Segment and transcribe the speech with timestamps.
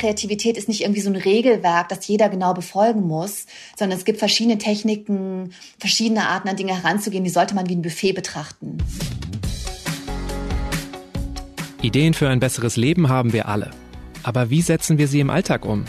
[0.00, 3.44] Kreativität ist nicht irgendwie so ein Regelwerk, das jeder genau befolgen muss,
[3.76, 7.82] sondern es gibt verschiedene Techniken, verschiedene Arten an Dinge heranzugehen, die sollte man wie ein
[7.82, 8.78] Buffet betrachten.
[11.82, 13.70] Ideen für ein besseres Leben haben wir alle.
[14.22, 15.84] Aber wie setzen wir sie im Alltag um?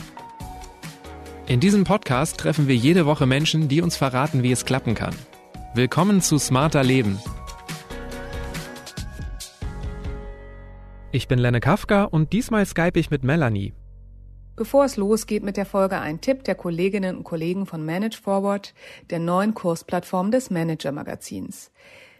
[1.47, 5.15] In diesem Podcast treffen wir jede Woche Menschen, die uns verraten, wie es klappen kann.
[5.73, 7.17] Willkommen zu Smarter Leben.
[11.13, 13.73] Ich bin Lenne Kafka und diesmal skype ich mit Melanie.
[14.61, 18.75] Bevor es losgeht mit der Folge, ein Tipp der Kolleginnen und Kollegen von Manage Forward,
[19.09, 21.71] der neuen Kursplattform des Manager Magazins.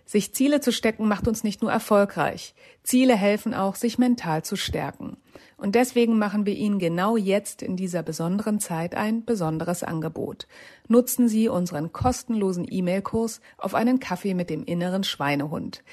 [0.06, 2.56] Sich Ziele zu stecken macht uns nicht nur erfolgreich.
[2.82, 5.18] Ziele helfen auch, sich mental zu stärken.
[5.56, 10.48] Und deswegen machen wir Ihnen genau jetzt in dieser besonderen Zeit ein besonderes Angebot.
[10.88, 15.84] Nutzen Sie unseren kostenlosen E-Mail-Kurs auf einen Kaffee mit dem inneren Schweinehund.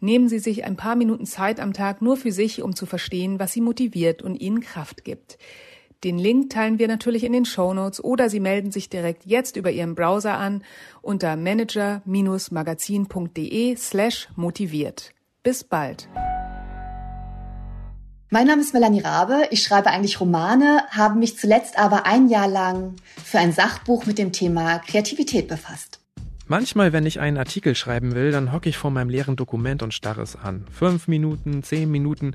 [0.00, 3.38] Nehmen Sie sich ein paar Minuten Zeit am Tag nur für sich, um zu verstehen,
[3.38, 5.36] was Sie motiviert und Ihnen Kraft gibt.
[6.04, 9.56] Den Link teilen wir natürlich in den Show Notes oder Sie melden sich direkt jetzt
[9.56, 10.62] über Ihren Browser an
[11.02, 15.12] unter manager-magazin.de slash motiviert.
[15.42, 16.08] Bis bald.
[18.30, 19.48] Mein Name ist Melanie Rabe.
[19.50, 24.18] Ich schreibe eigentlich Romane, habe mich zuletzt aber ein Jahr lang für ein Sachbuch mit
[24.18, 25.98] dem Thema Kreativität befasst.
[26.50, 29.92] Manchmal, wenn ich einen Artikel schreiben will, dann hocke ich vor meinem leeren Dokument und
[29.92, 30.64] starre es an.
[30.72, 32.34] Fünf Minuten, zehn Minuten.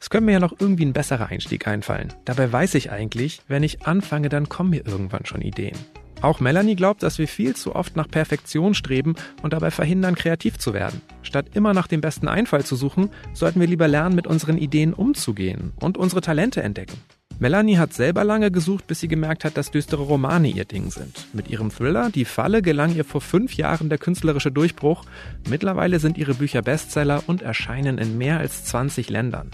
[0.00, 2.12] Es könnte mir ja noch irgendwie ein besserer Einstieg einfallen.
[2.24, 5.78] Dabei weiß ich eigentlich, wenn ich anfange, dann kommen mir irgendwann schon Ideen.
[6.22, 10.58] Auch Melanie glaubt, dass wir viel zu oft nach Perfektion streben und dabei verhindern, kreativ
[10.58, 11.00] zu werden.
[11.22, 14.92] Statt immer nach dem besten Einfall zu suchen, sollten wir lieber lernen, mit unseren Ideen
[14.92, 16.98] umzugehen und unsere Talente entdecken.
[17.42, 21.26] Melanie hat selber lange gesucht, bis sie gemerkt hat, dass düstere Romane ihr Ding sind.
[21.32, 25.04] Mit ihrem Thriller Die Falle gelang ihr vor fünf Jahren der künstlerische Durchbruch.
[25.50, 29.50] Mittlerweile sind ihre Bücher Bestseller und erscheinen in mehr als 20 Ländern.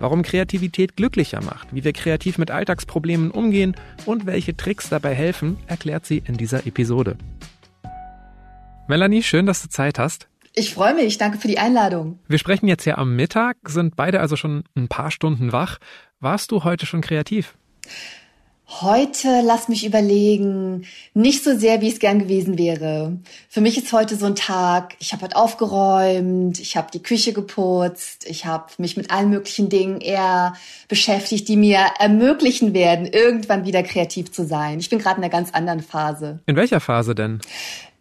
[0.00, 5.58] Warum Kreativität glücklicher macht, wie wir kreativ mit Alltagsproblemen umgehen und welche Tricks dabei helfen,
[5.68, 7.16] erklärt sie in dieser Episode.
[8.88, 10.26] Melanie, schön, dass du Zeit hast.
[10.58, 12.18] Ich freue mich, danke für die Einladung.
[12.26, 15.78] Wir sprechen jetzt ja am Mittag, sind beide also schon ein paar Stunden wach.
[16.18, 17.56] Warst du heute schon kreativ?
[18.70, 20.84] Heute, lass mich überlegen,
[21.14, 23.16] nicht so sehr, wie es gern gewesen wäre.
[23.48, 27.32] Für mich ist heute so ein Tag, ich habe heute aufgeräumt, ich habe die Küche
[27.32, 30.52] geputzt, ich habe mich mit allen möglichen Dingen eher
[30.86, 34.80] beschäftigt, die mir ermöglichen werden, irgendwann wieder kreativ zu sein.
[34.80, 36.40] Ich bin gerade in einer ganz anderen Phase.
[36.44, 37.40] In welcher Phase denn?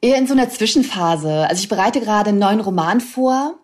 [0.02, 1.48] Eher in so einer Zwischenphase.
[1.50, 3.58] Also ich bereite gerade einen neuen Roman vor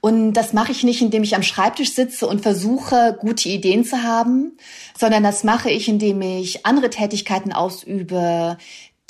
[0.00, 4.02] und das mache ich nicht, indem ich am Schreibtisch sitze und versuche, gute Ideen zu
[4.02, 4.56] haben,
[4.98, 8.56] sondern das mache ich, indem ich andere Tätigkeiten ausübe,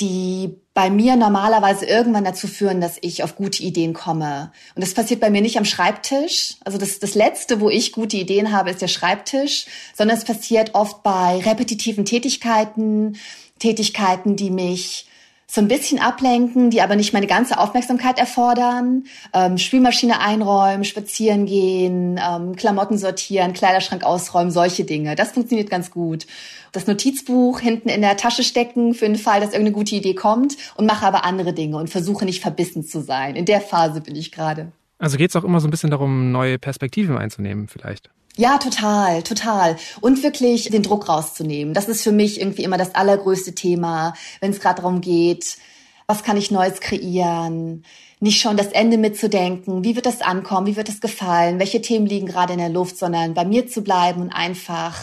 [0.01, 4.51] die bei mir normalerweise irgendwann dazu führen, dass ich auf gute Ideen komme.
[4.75, 6.57] Und das passiert bei mir nicht am Schreibtisch.
[6.65, 10.75] Also das, das Letzte, wo ich gute Ideen habe, ist der Schreibtisch, sondern es passiert
[10.75, 13.19] oft bei repetitiven Tätigkeiten,
[13.59, 15.07] Tätigkeiten, die mich
[15.53, 19.05] so ein bisschen ablenken, die aber nicht meine ganze Aufmerksamkeit erfordern.
[19.35, 25.17] Ähm, Spülmaschine einräumen, spazieren gehen, ähm, Klamotten sortieren, Kleiderschrank ausräumen, solche Dinge.
[25.17, 26.27] Das funktioniert ganz gut.
[26.71, 30.57] Das Notizbuch hinten in der Tasche stecken für den Fall, dass irgendeine gute Idee kommt
[30.77, 33.35] und mache aber andere Dinge und versuche nicht verbissen zu sein.
[33.35, 34.71] In der Phase bin ich gerade.
[34.99, 38.11] Also geht es auch immer so ein bisschen darum, neue Perspektiven einzunehmen vielleicht.
[38.37, 39.77] Ja, total, total.
[40.01, 41.75] Und wirklich den Druck rauszunehmen.
[41.75, 45.59] Das ist für mich irgendwie immer das allergrößte Thema, wenn es gerade darum geht,
[46.07, 47.85] was kann ich Neues kreieren,
[48.21, 52.07] nicht schon das Ende mitzudenken, wie wird das ankommen, wie wird das gefallen, welche Themen
[52.07, 54.97] liegen gerade in der Luft, sondern bei mir zu bleiben und einfach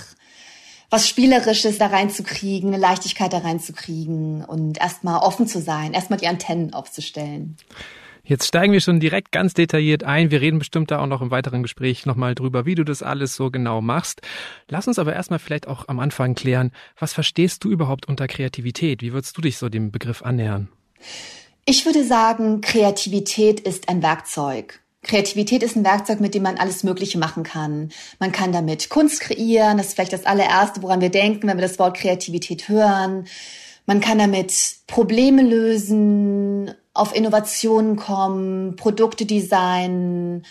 [0.89, 6.27] was Spielerisches da reinzukriegen, eine Leichtigkeit da reinzukriegen und erstmal offen zu sein, erstmal die
[6.27, 7.57] Antennen aufzustellen.
[8.27, 10.31] Jetzt steigen wir schon direkt ganz detailliert ein.
[10.31, 13.38] Wir reden bestimmt da auch noch im weiteren Gespräch nochmal drüber, wie du das alles
[13.38, 14.19] so genau machst.
[14.67, 19.01] Lass uns aber erstmal vielleicht auch am Anfang klären, was verstehst du überhaupt unter Kreativität?
[19.01, 20.67] Wie würdest du dich so dem Begriff annähern?
[21.63, 24.81] Ich würde sagen, Kreativität ist ein Werkzeug.
[25.03, 27.91] Kreativität ist ein Werkzeug, mit dem man alles Mögliche machen kann.
[28.19, 31.62] Man kann damit Kunst kreieren, das ist vielleicht das allererste, woran wir denken, wenn wir
[31.62, 33.25] das Wort Kreativität hören.
[33.85, 34.53] Man kann damit
[34.85, 40.45] Probleme lösen, auf Innovationen kommen, Produkte designen,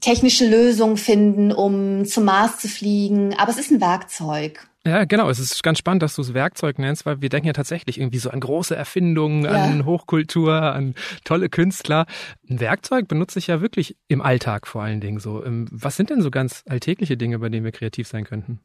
[0.00, 3.34] technische Lösungen finden, um zum Mars zu fliegen.
[3.38, 4.69] Aber es ist ein Werkzeug.
[4.86, 5.28] Ja, genau.
[5.28, 8.18] Es ist ganz spannend, dass du es Werkzeug nennst, weil wir denken ja tatsächlich irgendwie
[8.18, 9.50] so an große Erfindungen, ja.
[9.50, 10.94] an Hochkultur, an
[11.24, 12.06] tolle Künstler.
[12.48, 15.44] Ein Werkzeug benutze ich ja wirklich im Alltag vor allen Dingen so.
[15.44, 18.60] Ähm, was sind denn so ganz alltägliche Dinge, bei denen wir kreativ sein könnten?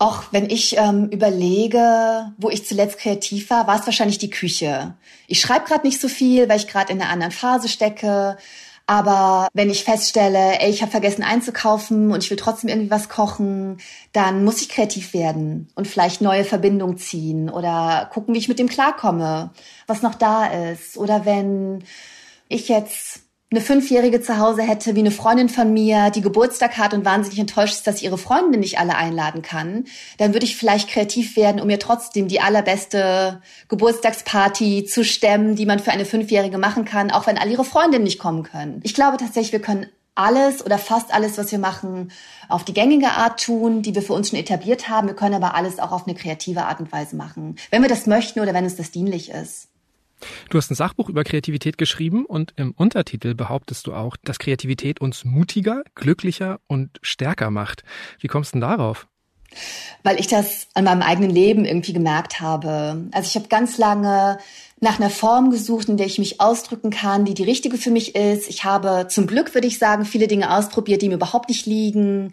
[0.00, 4.94] Auch wenn ich ähm, überlege, wo ich zuletzt kreativ war, war es wahrscheinlich die Küche.
[5.28, 8.36] Ich schreibe gerade nicht so viel, weil ich gerade in einer anderen Phase stecke.
[8.92, 13.08] Aber wenn ich feststelle, ey, ich habe vergessen einzukaufen und ich will trotzdem irgendwie was
[13.08, 13.78] kochen,
[14.12, 18.58] dann muss ich kreativ werden und vielleicht neue Verbindungen ziehen oder gucken, wie ich mit
[18.58, 19.48] dem klarkomme,
[19.86, 20.98] was noch da ist.
[20.98, 21.84] Oder wenn
[22.48, 23.22] ich jetzt
[23.52, 27.38] eine Fünfjährige zu Hause hätte, wie eine Freundin von mir, die Geburtstag hat und wahnsinnig
[27.38, 29.84] enttäuscht ist, dass ihre Freunde nicht alle einladen kann,
[30.16, 35.66] dann würde ich vielleicht kreativ werden, um ihr trotzdem die allerbeste Geburtstagsparty zu stemmen, die
[35.66, 38.80] man für eine Fünfjährige machen kann, auch wenn alle ihre Freundinnen nicht kommen können.
[38.84, 42.10] Ich glaube tatsächlich, wir können alles oder fast alles, was wir machen,
[42.48, 45.08] auf die gängige Art tun, die wir für uns schon etabliert haben.
[45.08, 48.06] Wir können aber alles auch auf eine kreative Art und Weise machen, wenn wir das
[48.06, 49.71] möchten oder wenn uns das dienlich ist.
[50.50, 55.00] Du hast ein Sachbuch über Kreativität geschrieben und im Untertitel behauptest du auch, dass Kreativität
[55.00, 57.84] uns mutiger, glücklicher und stärker macht.
[58.20, 59.06] Wie kommst du denn darauf?
[60.02, 63.08] Weil ich das an meinem eigenen Leben irgendwie gemerkt habe.
[63.12, 64.38] Also ich habe ganz lange
[64.80, 68.14] nach einer Form gesucht, in der ich mich ausdrücken kann, die die richtige für mich
[68.16, 68.48] ist.
[68.48, 72.32] Ich habe zum Glück, würde ich sagen, viele Dinge ausprobiert, die mir überhaupt nicht liegen.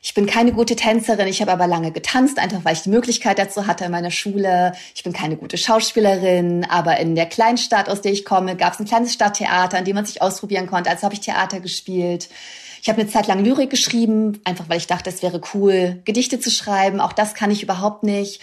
[0.00, 3.38] Ich bin keine gute Tänzerin, ich habe aber lange getanzt, einfach weil ich die Möglichkeit
[3.38, 4.72] dazu hatte in meiner Schule.
[4.94, 8.80] Ich bin keine gute Schauspielerin, aber in der Kleinstadt, aus der ich komme, gab es
[8.80, 10.90] ein kleines Stadttheater, an dem man sich ausprobieren konnte.
[10.90, 12.28] Also habe ich Theater gespielt.
[12.80, 16.38] Ich habe eine Zeit lang Lyrik geschrieben, einfach weil ich dachte, es wäre cool, Gedichte
[16.38, 17.00] zu schreiben.
[17.00, 18.40] Auch das kann ich überhaupt nicht.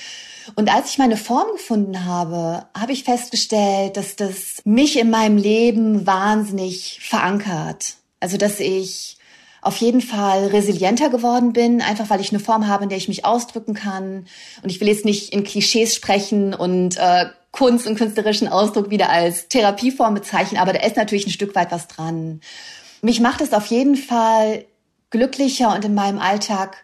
[0.55, 5.37] Und als ich meine Form gefunden habe, habe ich festgestellt, dass das mich in meinem
[5.37, 7.95] Leben wahnsinnig verankert.
[8.19, 9.17] Also, dass ich
[9.65, 13.07] auf jeden Fall resilienter geworden bin, einfach weil ich eine Form habe, in der ich
[13.07, 14.27] mich ausdrücken kann.
[14.61, 19.09] Und ich will jetzt nicht in Klischees sprechen und äh, Kunst und künstlerischen Ausdruck wieder
[19.09, 22.41] als Therapieform bezeichnen, aber da ist natürlich ein Stück weit was dran.
[23.01, 24.65] Mich macht es auf jeden Fall
[25.09, 26.83] glücklicher und in meinem Alltag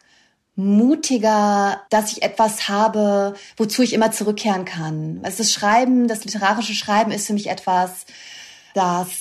[0.56, 5.19] mutiger, dass ich etwas habe, wozu ich immer zurückkehren kann.
[5.24, 8.06] Also das Schreiben, das literarische Schreiben ist für mich etwas,
[8.74, 9.20] das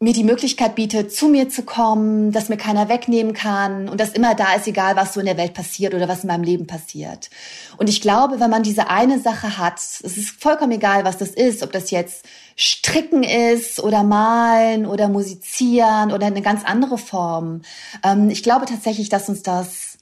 [0.00, 4.12] mir die Möglichkeit bietet, zu mir zu kommen, dass mir keiner wegnehmen kann und dass
[4.12, 6.68] immer da ist, egal was so in der Welt passiert oder was in meinem Leben
[6.68, 7.30] passiert.
[7.78, 11.30] Und ich glaube, wenn man diese eine Sache hat, es ist vollkommen egal, was das
[11.30, 12.24] ist, ob das jetzt
[12.54, 17.62] Stricken ist oder Malen oder Musizieren oder eine ganz andere Form.
[18.04, 19.98] Ähm, ich glaube tatsächlich, dass uns das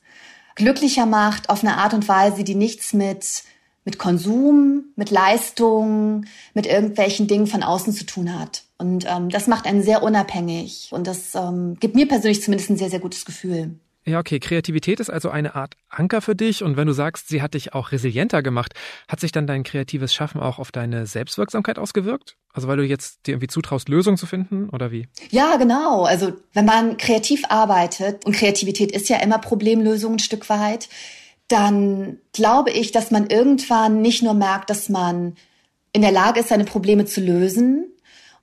[0.56, 3.44] glücklicher macht auf eine Art und Weise, die nichts mit
[3.86, 8.65] mit Konsum, mit Leistung, mit irgendwelchen Dingen von außen zu tun hat.
[8.78, 12.76] Und ähm, das macht einen sehr unabhängig und das ähm, gibt mir persönlich zumindest ein
[12.76, 13.78] sehr, sehr gutes Gefühl.
[14.08, 14.38] Ja, okay.
[14.38, 16.62] Kreativität ist also eine Art Anker für dich.
[16.62, 18.72] Und wenn du sagst, sie hat dich auch resilienter gemacht,
[19.08, 22.36] hat sich dann dein kreatives Schaffen auch auf deine Selbstwirksamkeit ausgewirkt?
[22.52, 25.08] Also weil du jetzt dir irgendwie zutraust, Lösungen zu finden oder wie?
[25.30, 26.04] Ja, genau.
[26.04, 30.88] Also wenn man kreativ arbeitet und Kreativität ist ja immer Problemlösung ein Stück weit,
[31.48, 35.34] dann glaube ich, dass man irgendwann nicht nur merkt, dass man
[35.92, 37.86] in der Lage ist, seine Probleme zu lösen,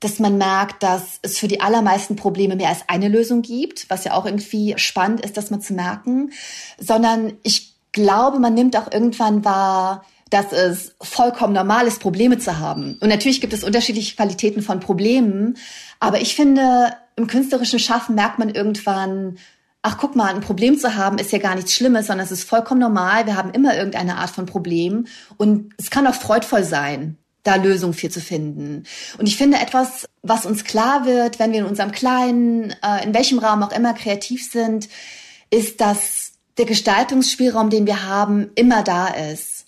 [0.03, 4.03] dass man merkt, dass es für die allermeisten Probleme mehr als eine Lösung gibt, was
[4.03, 6.31] ja auch irgendwie spannend ist, das mal zu merken,
[6.77, 12.57] sondern ich glaube, man nimmt auch irgendwann wahr, dass es vollkommen normal ist, Probleme zu
[12.57, 12.97] haben.
[13.01, 15.57] Und natürlich gibt es unterschiedliche Qualitäten von Problemen,
[16.00, 19.38] aber ich finde, im künstlerischen Schaffen merkt man irgendwann,
[19.83, 22.50] ach guck mal, ein Problem zu haben ist ja gar nichts Schlimmes, sondern es ist
[22.50, 23.25] vollkommen normal.
[23.27, 25.05] Wir haben immer irgendeine Art von Problem
[25.38, 28.86] und es kann auch freudvoll sein da Lösungen für zu finden.
[29.18, 33.13] Und ich finde etwas, was uns klar wird, wenn wir in unserem kleinen, äh, in
[33.13, 34.88] welchem Raum auch immer kreativ sind,
[35.50, 39.65] ist, dass der Gestaltungsspielraum, den wir haben, immer da ist.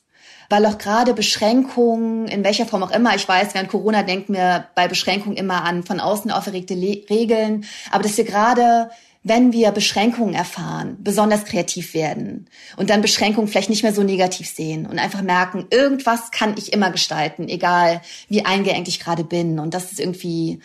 [0.50, 4.68] Weil auch gerade Beschränkungen, in welcher Form auch immer, ich weiß, während Corona denken wir
[4.76, 8.92] bei Beschränkungen immer an von außen auferlegte Le Regeln, aber dass wir gerade
[9.27, 14.48] wenn wir Beschränkungen erfahren, besonders kreativ werden und dann Beschränkungen vielleicht nicht mehr so negativ
[14.48, 19.58] sehen und einfach merken, irgendwas kann ich immer gestalten, egal wie eingeengt ich gerade bin.
[19.58, 20.60] Und das ist irgendwie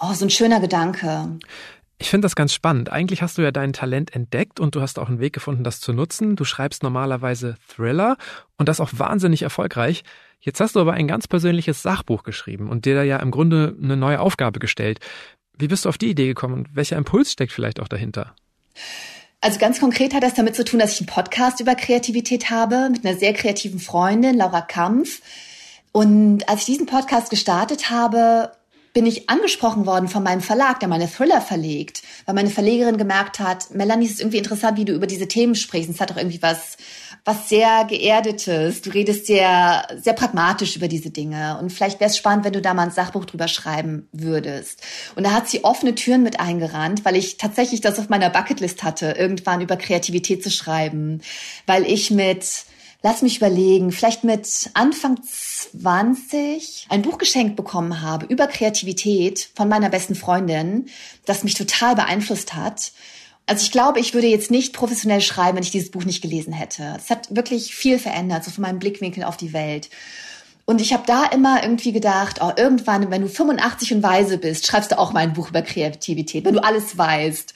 [0.00, 1.38] oh, so ein schöner Gedanke.
[1.98, 2.90] Ich finde das ganz spannend.
[2.90, 5.78] Eigentlich hast du ja dein Talent entdeckt und du hast auch einen Weg gefunden, das
[5.78, 6.34] zu nutzen.
[6.34, 8.16] Du schreibst normalerweise Thriller
[8.58, 10.02] und das auch wahnsinnig erfolgreich.
[10.40, 13.76] Jetzt hast du aber ein ganz persönliches Sachbuch geschrieben und dir da ja im Grunde
[13.80, 14.98] eine neue Aufgabe gestellt.
[15.58, 18.34] Wie bist du auf die Idee gekommen und welcher Impuls steckt vielleicht auch dahinter?
[19.40, 22.90] Also ganz konkret hat das damit zu tun, dass ich einen Podcast über Kreativität habe
[22.90, 25.20] mit einer sehr kreativen Freundin, Laura Kampf.
[25.90, 28.52] Und als ich diesen Podcast gestartet habe,
[28.92, 33.40] bin ich angesprochen worden von meinem Verlag, der meine Thriller verlegt, weil meine Verlegerin gemerkt
[33.40, 35.90] hat, Melanie, es ist irgendwie interessant, wie du über diese Themen sprichst.
[35.90, 36.76] Es hat doch irgendwie was
[37.24, 38.82] was sehr geerdetes.
[38.82, 41.58] Du redest sehr, sehr pragmatisch über diese Dinge.
[41.58, 44.82] Und vielleicht wäre es spannend, wenn du da mal ein Sachbuch drüber schreiben würdest.
[45.14, 48.82] Und da hat sie offene Türen mit eingerannt, weil ich tatsächlich das auf meiner Bucketlist
[48.82, 51.20] hatte, irgendwann über Kreativität zu schreiben,
[51.66, 52.64] weil ich mit
[53.02, 59.68] lass mich überlegen, vielleicht mit Anfang 20 ein Buch geschenkt bekommen habe über Kreativität von
[59.68, 60.86] meiner besten Freundin,
[61.24, 62.92] das mich total beeinflusst hat.
[63.46, 66.52] Also ich glaube, ich würde jetzt nicht professionell schreiben, wenn ich dieses Buch nicht gelesen
[66.52, 66.94] hätte.
[66.96, 69.90] Es hat wirklich viel verändert, so von meinem Blickwinkel auf die Welt.
[70.72, 74.66] Und ich habe da immer irgendwie gedacht, oh, irgendwann, wenn du 85 und weise bist,
[74.66, 77.52] schreibst du auch mal ein Buch über Kreativität, wenn du alles weißt.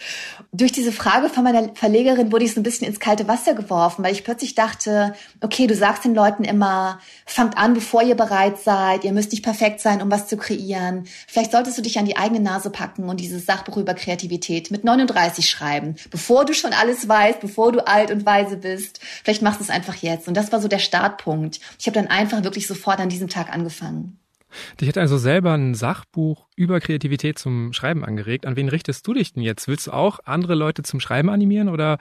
[0.52, 4.04] Durch diese Frage von meiner Verlegerin wurde ich so ein bisschen ins kalte Wasser geworfen,
[4.04, 8.58] weil ich plötzlich dachte, okay, du sagst den Leuten immer, fangt an, bevor ihr bereit
[8.58, 11.06] seid, ihr müsst nicht perfekt sein, um was zu kreieren.
[11.26, 14.85] Vielleicht solltest du dich an die eigene Nase packen und dieses Sachbuch über Kreativität mit
[14.85, 19.00] 39 schreiben, bevor du schon alles weißt, bevor du alt und weise bist.
[19.25, 20.28] Vielleicht machst du es einfach jetzt.
[20.28, 21.61] Und das war so der Startpunkt.
[21.78, 24.18] Ich habe dann einfach wirklich sofort an diesem Tag angefangen.
[24.80, 28.46] Dich hat also selber ein Sachbuch über Kreativität zum Schreiben angeregt.
[28.46, 29.68] An wen richtest du dich denn jetzt?
[29.68, 31.98] Willst du auch andere Leute zum Schreiben animieren oder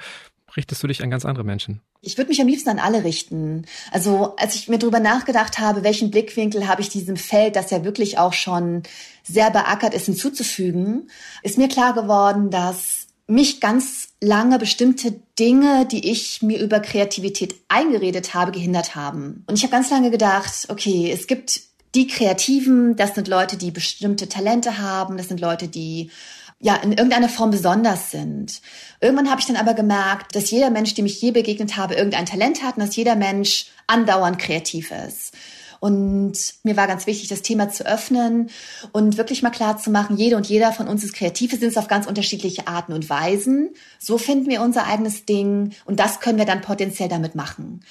[0.55, 1.81] richtest du dich an ganz andere Menschen?
[2.01, 3.65] Ich würde mich am liebsten an alle richten.
[3.91, 7.83] Also als ich mir darüber nachgedacht habe, welchen Blickwinkel habe ich diesem Feld, das ja
[7.83, 8.83] wirklich auch schon
[9.23, 11.09] sehr beackert ist, hinzuzufügen,
[11.41, 17.55] ist mir klar geworden, dass mich ganz lange bestimmte Dinge, die ich mir über Kreativität
[17.67, 19.43] eingeredet habe, gehindert haben.
[19.47, 21.61] Und ich habe ganz lange gedacht, okay, es gibt
[21.95, 26.11] die Kreativen, das sind Leute, die bestimmte Talente haben, das sind Leute, die
[26.59, 28.61] ja in irgendeiner Form besonders sind.
[29.01, 32.25] Irgendwann habe ich dann aber gemerkt, dass jeder Mensch, dem ich je begegnet habe, irgendein
[32.25, 35.33] Talent hat und dass jeder Mensch andauernd kreativ ist.
[35.79, 38.49] Und mir war ganz wichtig, das Thema zu öffnen
[38.91, 41.51] und wirklich mal klar zu machen, jede und jeder von uns ist kreativ.
[41.51, 43.71] Wir sind es auf ganz unterschiedliche Arten und Weisen.
[43.99, 47.81] So finden wir unser eigenes Ding und das können wir dann potenziell damit machen.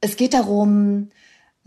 [0.00, 1.08] Es geht darum,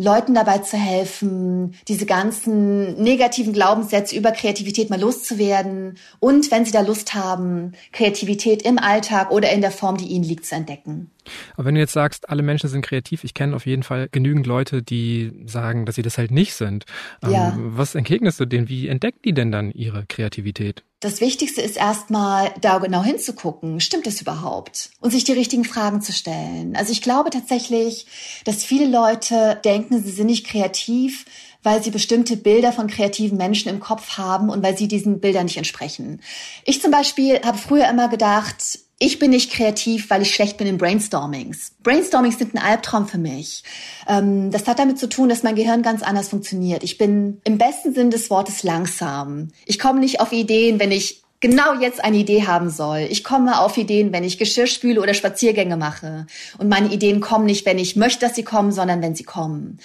[0.02, 6.72] Leuten dabei zu helfen, diese ganzen negativen Glaubenssätze über Kreativität mal loszuwerden und, wenn sie
[6.72, 11.12] da Lust haben, Kreativität im Alltag oder in der Form, die ihnen liegt, zu entdecken.
[11.56, 14.48] Aber wenn du jetzt sagst, alle Menschen sind kreativ, ich kenne auf jeden Fall genügend
[14.48, 16.86] Leute, die sagen, dass sie das halt nicht sind.
[17.24, 17.58] Ähm, ja.
[17.58, 18.70] was entgegnest du denen?
[18.70, 20.84] Wie entdecken die denn dann ihre Kreativität?
[21.02, 23.80] Das Wichtigste ist erstmal, da genau hinzugucken.
[23.80, 24.90] Stimmt es überhaupt?
[25.00, 26.76] Und sich die richtigen Fragen zu stellen.
[26.76, 28.06] Also ich glaube tatsächlich,
[28.44, 31.26] dass viele Leute denken, sie sind nicht kreativ,
[31.64, 35.46] weil sie bestimmte Bilder von kreativen Menschen im Kopf haben und weil sie diesen Bildern
[35.46, 36.22] nicht entsprechen.
[36.66, 40.68] Ich zum Beispiel habe früher immer gedacht, ich bin nicht kreativ, weil ich schlecht bin
[40.68, 41.72] in Brainstormings.
[41.84, 43.64] Brainstormings sind ein Albtraum für mich.
[44.08, 46.84] Ähm, das hat damit zu tun, dass mein Gehirn ganz anders funktioniert.
[46.84, 49.50] Ich bin im besten Sinn des Wortes langsam.
[49.66, 53.08] Ich komme nicht auf Ideen, wenn ich genau jetzt eine Idee haben soll.
[53.10, 56.28] Ich komme auf Ideen, wenn ich Geschirr spüle oder Spaziergänge mache.
[56.58, 59.80] Und meine Ideen kommen nicht, wenn ich möchte, dass sie kommen, sondern wenn sie kommen.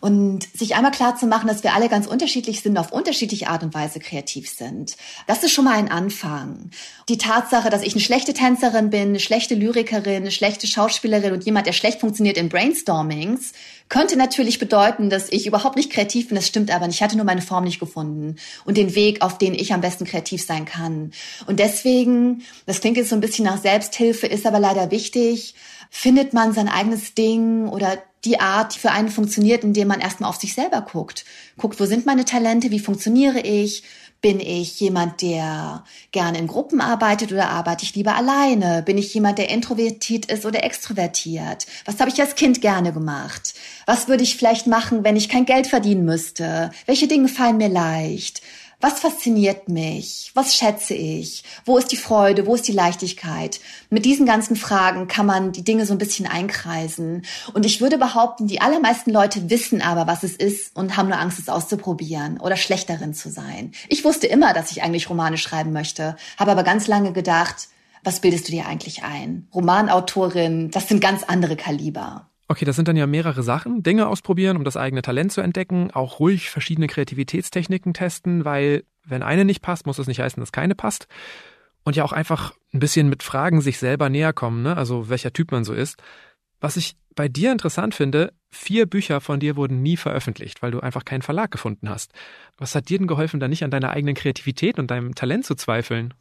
[0.00, 3.62] Und sich einmal klar zu machen, dass wir alle ganz unterschiedlich sind, auf unterschiedliche Art
[3.62, 4.96] und Weise kreativ sind.
[5.26, 6.70] Das ist schon mal ein Anfang.
[7.10, 11.44] Die Tatsache, dass ich eine schlechte Tänzerin bin, eine schlechte Lyrikerin, eine schlechte Schauspielerin und
[11.44, 13.52] jemand, der schlecht funktioniert in Brainstormings,
[13.90, 16.36] könnte natürlich bedeuten, dass ich überhaupt nicht kreativ bin.
[16.36, 16.96] Das stimmt aber nicht.
[16.96, 20.06] Ich hatte nur meine Form nicht gefunden und den Weg, auf den ich am besten
[20.06, 21.10] kreativ sein kann.
[21.46, 25.54] Und deswegen, das klingt jetzt so ein bisschen nach Selbsthilfe, ist aber leider wichtig,
[25.90, 30.30] findet man sein eigenes Ding oder die Art, die für einen funktioniert, indem man erstmal
[30.30, 31.24] auf sich selber guckt.
[31.56, 33.82] Guckt, wo sind meine Talente, wie funktioniere ich?
[34.22, 38.82] Bin ich jemand, der gerne in Gruppen arbeitet oder arbeite ich lieber alleine?
[38.82, 41.66] Bin ich jemand, der introvertiert ist oder extrovertiert?
[41.86, 43.54] Was habe ich als Kind gerne gemacht?
[43.86, 46.70] Was würde ich vielleicht machen, wenn ich kein Geld verdienen müsste?
[46.84, 48.42] Welche Dinge fallen mir leicht?
[48.82, 50.30] Was fasziniert mich?
[50.32, 51.44] Was schätze ich?
[51.66, 52.46] Wo ist die Freude?
[52.46, 53.60] Wo ist die Leichtigkeit?
[53.90, 57.26] Mit diesen ganzen Fragen kann man die Dinge so ein bisschen einkreisen.
[57.52, 61.18] Und ich würde behaupten, die allermeisten Leute wissen aber, was es ist und haben nur
[61.18, 63.72] Angst, es auszuprobieren oder schlecht darin zu sein.
[63.90, 67.68] Ich wusste immer, dass ich eigentlich Romane schreiben möchte, habe aber ganz lange gedacht,
[68.02, 69.46] was bildest du dir eigentlich ein?
[69.54, 72.29] Romanautorin, das sind ganz andere Kaliber.
[72.50, 73.84] Okay, das sind dann ja mehrere Sachen.
[73.84, 79.22] Dinge ausprobieren, um das eigene Talent zu entdecken, auch ruhig verschiedene Kreativitätstechniken testen, weil wenn
[79.22, 81.06] eine nicht passt, muss es nicht heißen, dass keine passt.
[81.84, 84.76] Und ja auch einfach ein bisschen mit Fragen sich selber näher kommen, ne?
[84.76, 86.02] also welcher Typ man so ist.
[86.60, 90.80] Was ich bei dir interessant finde, vier Bücher von dir wurden nie veröffentlicht, weil du
[90.80, 92.12] einfach keinen Verlag gefunden hast.
[92.58, 95.54] Was hat dir denn geholfen, da nicht an deiner eigenen Kreativität und deinem Talent zu
[95.54, 96.14] zweifeln?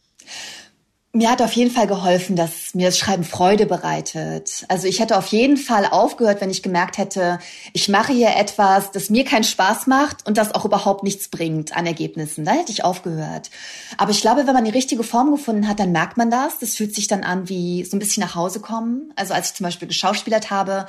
[1.11, 4.63] Mir hat auf jeden Fall geholfen, dass mir das Schreiben Freude bereitet.
[4.67, 7.39] Also ich hätte auf jeden Fall aufgehört, wenn ich gemerkt hätte,
[7.73, 11.75] ich mache hier etwas, das mir keinen Spaß macht und das auch überhaupt nichts bringt
[11.75, 12.45] an Ergebnissen.
[12.45, 13.49] Da hätte ich aufgehört.
[13.97, 16.59] Aber ich glaube, wenn man die richtige Form gefunden hat, dann merkt man das.
[16.59, 19.11] Das fühlt sich dann an wie so ein bisschen nach Hause kommen.
[19.15, 20.85] Also als ich zum Beispiel geschauspielert habe,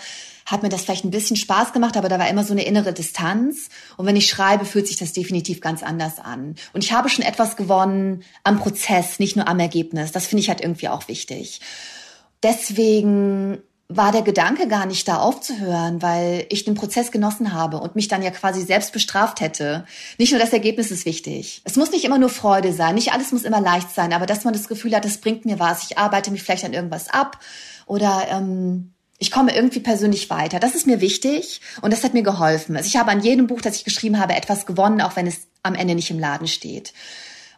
[0.51, 2.93] hat mir das vielleicht ein bisschen Spaß gemacht, aber da war immer so eine innere
[2.93, 3.69] Distanz.
[3.97, 6.57] Und wenn ich schreibe, fühlt sich das definitiv ganz anders an.
[6.73, 10.13] Und ich habe schon etwas gewonnen am Prozess, nicht nur am Ergebnis.
[10.13, 11.61] Das finde ich halt irgendwie auch wichtig.
[12.43, 13.59] Deswegen
[13.93, 18.07] war der Gedanke gar nicht da aufzuhören, weil ich den Prozess genossen habe und mich
[18.07, 19.85] dann ja quasi selbst bestraft hätte.
[20.17, 21.61] Nicht nur das Ergebnis ist wichtig.
[21.65, 24.45] Es muss nicht immer nur Freude sein, nicht alles muss immer leicht sein, aber dass
[24.45, 27.41] man das Gefühl hat, das bringt mir was, ich arbeite mich vielleicht an irgendwas ab
[27.87, 30.59] oder ähm, ich komme irgendwie persönlich weiter.
[30.59, 32.75] Das ist mir wichtig und das hat mir geholfen.
[32.77, 35.47] Also ich habe an jedem Buch, das ich geschrieben habe, etwas gewonnen, auch wenn es
[35.63, 36.95] am Ende nicht im Laden steht.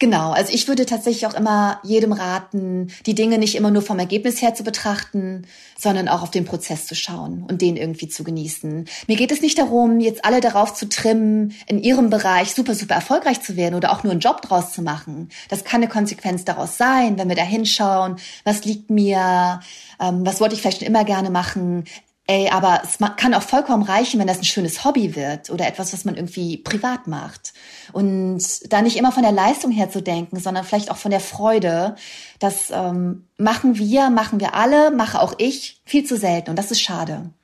[0.02, 4.00] Genau, also ich würde tatsächlich auch immer jedem raten, die Dinge nicht immer nur vom
[4.00, 5.47] Ergebnis her zu betrachten,
[5.78, 8.87] sondern auch auf den Prozess zu schauen und den irgendwie zu genießen.
[9.06, 12.97] Mir geht es nicht darum, jetzt alle darauf zu trimmen, in ihrem Bereich super, super
[12.97, 15.28] erfolgreich zu werden oder auch nur einen Job draus zu machen.
[15.49, 19.61] Das kann eine Konsequenz daraus sein, wenn wir da hinschauen, was liegt mir,
[20.00, 21.85] ähm, was wollte ich vielleicht schon immer gerne machen,
[22.32, 25.92] Ey, aber es kann auch vollkommen reichen, wenn das ein schönes Hobby wird oder etwas,
[25.92, 27.52] was man irgendwie privat macht.
[27.92, 28.40] Und
[28.72, 31.94] da nicht immer von der Leistung her zu denken, sondern vielleicht auch von der Freude.
[32.38, 36.48] Das ähm, machen wir, machen wir alle, mache auch ich viel zu selten.
[36.48, 37.34] Und das ist schade.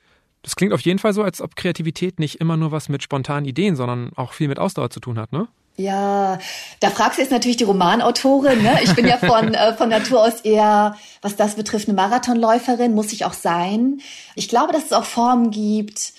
[0.41, 3.45] Das klingt auf jeden Fall so, als ob Kreativität nicht immer nur was mit spontanen
[3.45, 5.49] Ideen, sondern auch viel mit Ausdauer zu tun hat, ne?
[5.79, 6.41] Ja,
[6.81, 8.63] da fragst du jetzt natürlich die Romanautorin.
[8.63, 8.81] Ne?
[8.83, 13.13] Ich bin ja von, äh, von Natur aus eher, was das betrifft, eine Marathonläuferin, muss
[13.13, 14.01] ich auch sein.
[14.35, 16.15] Ich glaube, dass es auch Formen gibt,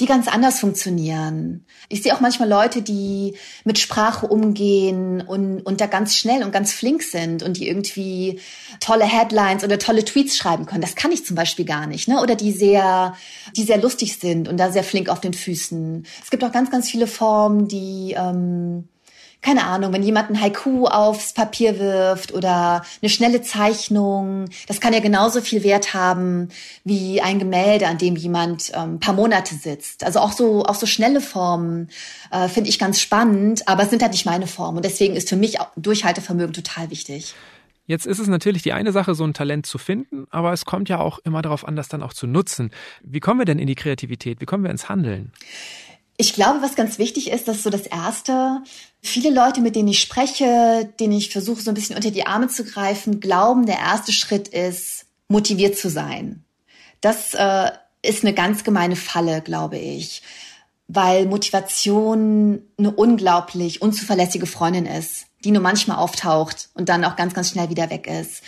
[0.00, 1.66] die ganz anders funktionieren.
[1.90, 6.50] Ich sehe auch manchmal Leute, die mit Sprache umgehen und, und da ganz schnell und
[6.50, 8.40] ganz flink sind und die irgendwie
[8.80, 10.80] tolle Headlines oder tolle Tweets schreiben können.
[10.80, 12.08] Das kann ich zum Beispiel gar nicht.
[12.08, 12.22] Ne?
[12.22, 13.14] Oder die sehr,
[13.54, 16.06] die sehr lustig sind und da sehr flink auf den Füßen.
[16.24, 18.88] Es gibt auch ganz, ganz viele Formen, die ähm,
[19.42, 24.92] keine Ahnung, wenn jemand ein Haiku aufs Papier wirft oder eine schnelle Zeichnung, das kann
[24.92, 26.48] ja genauso viel Wert haben
[26.84, 30.04] wie ein Gemälde, an dem jemand ähm, paar Monate sitzt.
[30.04, 31.90] Also auch so, auch so schnelle Formen
[32.30, 34.78] äh, finde ich ganz spannend, aber es sind halt nicht meine Formen.
[34.78, 37.34] Und deswegen ist für mich Durchhaltevermögen total wichtig.
[37.86, 40.88] Jetzt ist es natürlich die eine Sache, so ein Talent zu finden, aber es kommt
[40.88, 42.70] ja auch immer darauf an, das dann auch zu nutzen.
[43.02, 44.40] Wie kommen wir denn in die Kreativität?
[44.40, 45.32] Wie kommen wir ins Handeln?
[46.16, 48.62] Ich glaube, was ganz wichtig ist, dass so das Erste,
[49.00, 52.48] viele Leute, mit denen ich spreche, denen ich versuche, so ein bisschen unter die Arme
[52.48, 56.44] zu greifen, glauben, der erste Schritt ist, motiviert zu sein.
[57.00, 57.70] Das äh,
[58.02, 60.22] ist eine ganz gemeine Falle, glaube ich,
[60.86, 67.34] weil Motivation eine unglaublich unzuverlässige Freundin ist die nur manchmal auftaucht und dann auch ganz,
[67.34, 68.42] ganz schnell wieder weg ist.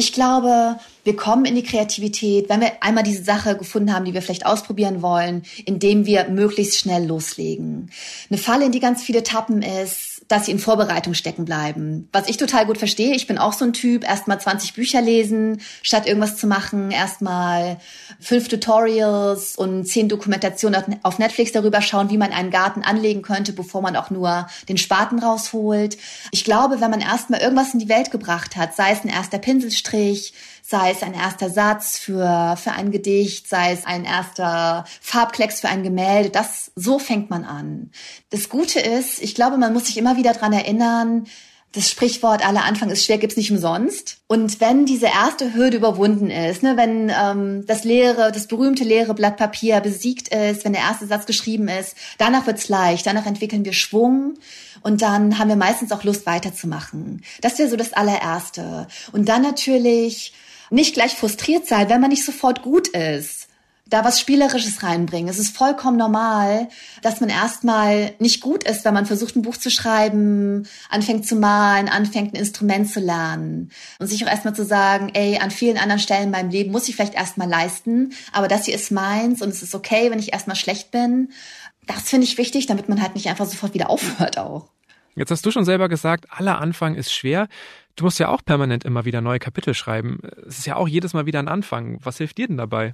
[0.00, 4.14] Ich glaube, wir kommen in die Kreativität, wenn wir einmal diese Sache gefunden haben, die
[4.14, 7.90] wir vielleicht ausprobieren wollen, indem wir möglichst schnell loslegen.
[8.30, 12.08] Eine Falle, in die ganz viele tappen, ist, dass sie in Vorbereitung stecken bleiben.
[12.12, 15.60] Was ich total gut verstehe, ich bin auch so ein Typ, erstmal 20 Bücher lesen,
[15.82, 17.80] statt irgendwas zu machen, erstmal
[18.20, 23.52] fünf Tutorials und zehn Dokumentationen auf Netflix darüber schauen, wie man einen Garten anlegen könnte,
[23.52, 25.98] bevor man auch nur den Spaten rausholt.
[26.30, 29.38] Ich glaube, wenn man erstmal irgendwas in die Welt gebracht hat, sei es ein erster
[29.38, 30.32] Pinselstrich,
[30.70, 35.68] sei es ein erster Satz für, für ein Gedicht, sei es ein erster Farbklecks für
[35.68, 36.30] ein Gemälde.
[36.30, 37.90] Das, so fängt man an.
[38.30, 41.26] Das Gute ist, ich glaube, man muss sich immer wieder dran erinnern,
[41.72, 44.18] das Sprichwort aller Anfang ist schwer, gibt's nicht umsonst.
[44.28, 49.14] Und wenn diese erste Hürde überwunden ist, ne, wenn ähm, das leere, das berühmte leere
[49.14, 53.64] Blatt Papier besiegt ist, wenn der erste Satz geschrieben ist, danach wird's leicht, danach entwickeln
[53.64, 54.34] wir Schwung
[54.82, 57.22] und dann haben wir meistens auch Lust weiterzumachen.
[57.40, 58.88] Das wäre so das allererste.
[59.12, 60.32] Und dann natürlich
[60.70, 63.48] nicht gleich frustriert sein, wenn man nicht sofort gut ist.
[63.86, 65.28] Da was Spielerisches reinbringen.
[65.28, 66.68] Es ist vollkommen normal,
[67.02, 71.34] dass man erstmal nicht gut ist, wenn man versucht, ein Buch zu schreiben, anfängt zu
[71.34, 73.72] malen, anfängt ein Instrument zu lernen.
[73.98, 76.88] Und sich auch erstmal zu sagen, ey, an vielen anderen Stellen in meinem Leben muss
[76.88, 80.32] ich vielleicht erstmal leisten, aber das hier ist meins und es ist okay, wenn ich
[80.32, 81.32] erstmal schlecht bin.
[81.88, 84.68] Das finde ich wichtig, damit man halt nicht einfach sofort wieder aufhört auch.
[85.16, 87.48] Jetzt hast du schon selber gesagt, aller Anfang ist schwer.
[88.00, 90.20] Du musst ja auch permanent immer wieder neue Kapitel schreiben.
[90.48, 91.98] Es ist ja auch jedes Mal wieder ein Anfang.
[92.02, 92.92] Was hilft dir denn dabei?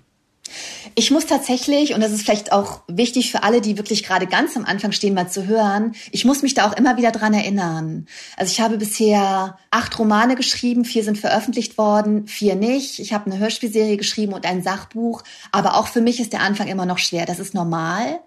[0.96, 4.56] Ich muss tatsächlich, und das ist vielleicht auch wichtig für alle, die wirklich gerade ganz
[4.56, 8.06] am Anfang stehen, mal zu hören, ich muss mich da auch immer wieder dran erinnern.
[8.36, 12.98] Also ich habe bisher acht Romane geschrieben, vier sind veröffentlicht worden, vier nicht.
[12.98, 15.22] Ich habe eine Hörspielserie geschrieben und ein Sachbuch.
[15.52, 17.26] Aber auch für mich ist der Anfang immer noch schwer.
[17.26, 18.18] Das ist normal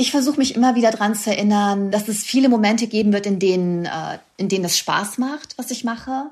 [0.00, 3.38] ich versuche mich immer wieder dran zu erinnern, dass es viele Momente geben wird, in
[3.38, 6.30] denen, äh, in denen es Spaß macht, was ich mache.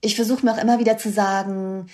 [0.00, 1.86] Ich versuche mir auch immer wieder zu sagen,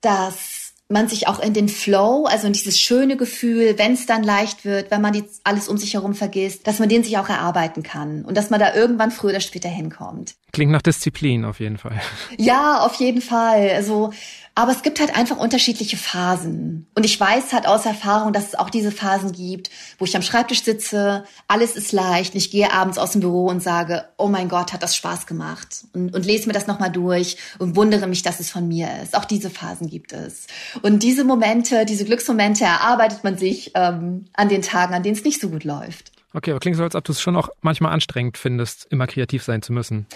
[0.00, 4.22] dass man sich auch in den Flow, also in dieses schöne Gefühl, wenn es dann
[4.24, 7.28] leicht wird, wenn man die, alles um sich herum vergisst, dass man den sich auch
[7.28, 10.34] erarbeiten kann und dass man da irgendwann früher oder später hinkommt.
[10.50, 12.00] Klingt nach Disziplin auf jeden Fall.
[12.38, 13.70] Ja, auf jeden Fall.
[13.70, 14.12] Also
[14.58, 16.88] Aber es gibt halt einfach unterschiedliche Phasen.
[16.96, 20.22] Und ich weiß halt aus Erfahrung, dass es auch diese Phasen gibt, wo ich am
[20.22, 24.48] Schreibtisch sitze, alles ist leicht, ich gehe abends aus dem Büro und sage, oh mein
[24.48, 25.84] Gott, hat das Spaß gemacht.
[25.92, 29.16] Und, und lese mir das nochmal durch und wundere mich, dass es von mir ist.
[29.16, 30.48] Auch diese Phasen gibt es.
[30.82, 35.22] Und diese Momente, diese Glücksmomente erarbeitet man sich ähm, an den Tagen, an denen es
[35.22, 36.10] nicht so gut läuft.
[36.32, 39.44] Okay, aber klingt so, als ob du es schon auch manchmal anstrengend findest, immer kreativ
[39.44, 40.08] sein zu müssen.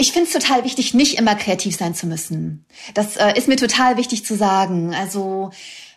[0.00, 2.64] Ich finde es total wichtig, nicht immer kreativ sein zu müssen.
[2.94, 4.94] Das äh, ist mir total wichtig zu sagen.
[4.94, 5.50] Also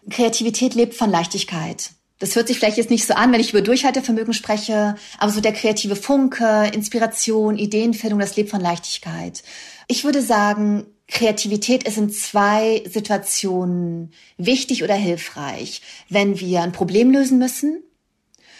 [0.09, 1.91] Kreativität lebt von Leichtigkeit.
[2.19, 5.39] Das hört sich vielleicht jetzt nicht so an, wenn ich über Durchhaltevermögen spreche, aber so
[5.39, 9.41] der kreative Funke, Inspiration, Ideenfindung, das lebt von Leichtigkeit.
[9.87, 15.81] Ich würde sagen, Kreativität ist in zwei Situationen wichtig oder hilfreich.
[16.09, 17.81] Wenn wir ein Problem lösen müssen,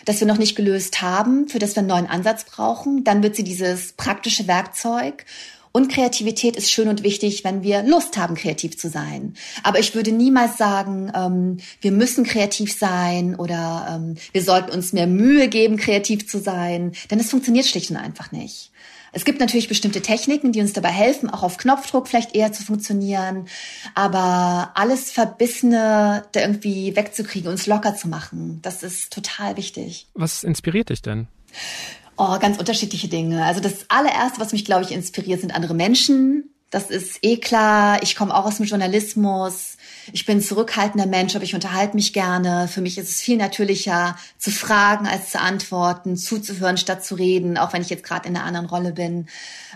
[0.05, 3.03] das wir noch nicht gelöst haben, für das wir einen neuen Ansatz brauchen.
[3.03, 5.25] Dann wird sie dieses praktische Werkzeug.
[5.75, 9.33] Und Kreativität ist schön und wichtig, wenn wir Lust haben, kreativ zu sein.
[9.63, 14.93] Aber ich würde niemals sagen, ähm, wir müssen kreativ sein oder ähm, wir sollten uns
[14.93, 18.71] mehr Mühe geben, kreativ zu sein, denn es funktioniert schlicht und einfach nicht.
[19.15, 22.63] Es gibt natürlich bestimmte Techniken, die uns dabei helfen, auch auf Knopfdruck vielleicht eher zu
[22.63, 23.47] funktionieren.
[23.93, 30.07] Aber alles Verbissene da irgendwie wegzukriegen, uns locker zu machen, das ist total wichtig.
[30.15, 31.27] Was inspiriert dich denn?
[32.17, 33.45] Oh, ganz unterschiedliche Dinge.
[33.45, 36.49] Also das allererste, was mich, glaube ich, inspiriert, sind andere Menschen.
[36.69, 38.01] Das ist eh klar.
[38.01, 39.72] Ich komme auch aus dem Journalismus.
[40.11, 42.67] Ich bin ein zurückhaltender Mensch, aber ich unterhalte mich gerne.
[42.67, 47.57] Für mich ist es viel natürlicher zu fragen als zu antworten, zuzuhören statt zu reden,
[47.57, 49.27] auch wenn ich jetzt gerade in einer anderen Rolle bin.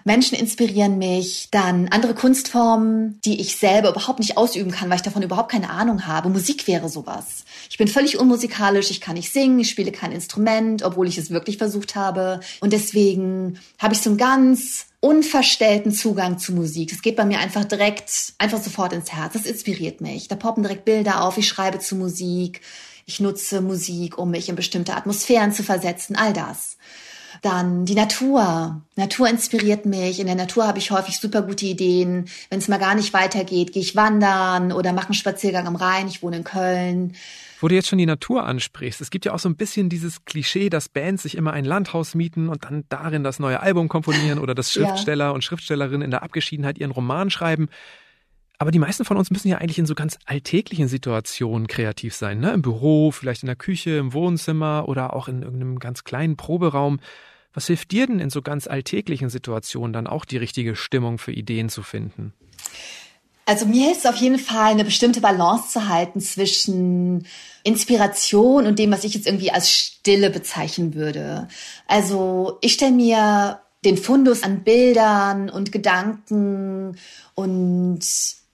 [0.03, 5.01] Menschen inspirieren mich, dann andere Kunstformen, die ich selber überhaupt nicht ausüben kann, weil ich
[5.01, 6.29] davon überhaupt keine Ahnung habe.
[6.29, 7.45] Musik wäre sowas.
[7.69, 11.29] Ich bin völlig unmusikalisch, ich kann nicht singen, ich spiele kein Instrument, obwohl ich es
[11.29, 12.39] wirklich versucht habe.
[12.59, 16.91] Und deswegen habe ich so ein ganz unverstellten Zugang zu Musik.
[16.91, 19.33] Es geht bei mir einfach direkt, einfach sofort ins Herz.
[19.33, 20.27] Das inspiriert mich.
[20.27, 22.61] Da poppen direkt Bilder auf, ich schreibe zu Musik,
[23.05, 26.77] ich nutze Musik, um mich in bestimmte Atmosphären zu versetzen, all das.
[27.41, 28.81] Dann die Natur.
[28.95, 30.19] Natur inspiriert mich.
[30.19, 32.27] In der Natur habe ich häufig super gute Ideen.
[32.49, 36.07] Wenn es mal gar nicht weitergeht, gehe ich wandern oder mache einen Spaziergang am Rhein.
[36.07, 37.13] Ich wohne in Köln.
[37.59, 40.25] Wo du jetzt schon die Natur ansprichst, es gibt ja auch so ein bisschen dieses
[40.25, 44.37] Klischee, dass Bands sich immer ein Landhaus mieten und dann darin das neue Album komponieren
[44.37, 45.31] oder dass Schriftsteller ja.
[45.31, 47.69] und Schriftstellerinnen in der Abgeschiedenheit ihren Roman schreiben.
[48.59, 52.39] Aber die meisten von uns müssen ja eigentlich in so ganz alltäglichen Situationen kreativ sein,
[52.39, 52.51] ne?
[52.53, 56.99] Im Büro, vielleicht in der Küche, im Wohnzimmer oder auch in irgendeinem ganz kleinen Proberaum.
[57.53, 61.31] Was hilft dir denn in so ganz alltäglichen Situationen dann auch die richtige Stimmung für
[61.31, 62.33] Ideen zu finden?
[63.45, 67.25] Also mir hilft es auf jeden Fall, eine bestimmte Balance zu halten zwischen
[67.63, 71.47] Inspiration und dem, was ich jetzt irgendwie als Stille bezeichnen würde.
[71.87, 76.97] Also ich stelle mir den Fundus an Bildern und Gedanken
[77.35, 77.99] und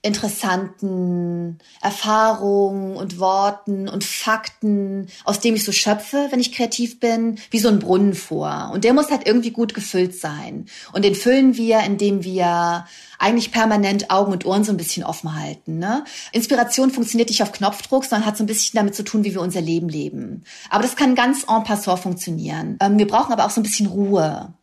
[0.03, 7.39] interessanten Erfahrungen und Worten und Fakten, aus dem ich so schöpfe, wenn ich kreativ bin,
[7.49, 8.71] wie so ein Brunnen vor.
[8.73, 10.65] Und der muss halt irgendwie gut gefüllt sein.
[10.91, 12.85] Und den füllen wir, indem wir
[13.17, 15.79] eigentlich permanent Augen und Ohren so ein bisschen offen halten.
[15.79, 16.03] Ne?
[16.33, 19.41] Inspiration funktioniert nicht auf Knopfdruck, sondern hat so ein bisschen damit zu tun, wie wir
[19.41, 20.43] unser Leben leben.
[20.69, 22.77] Aber das kann ganz en passant funktionieren.
[22.81, 24.53] Ähm, wir brauchen aber auch so ein bisschen Ruhe.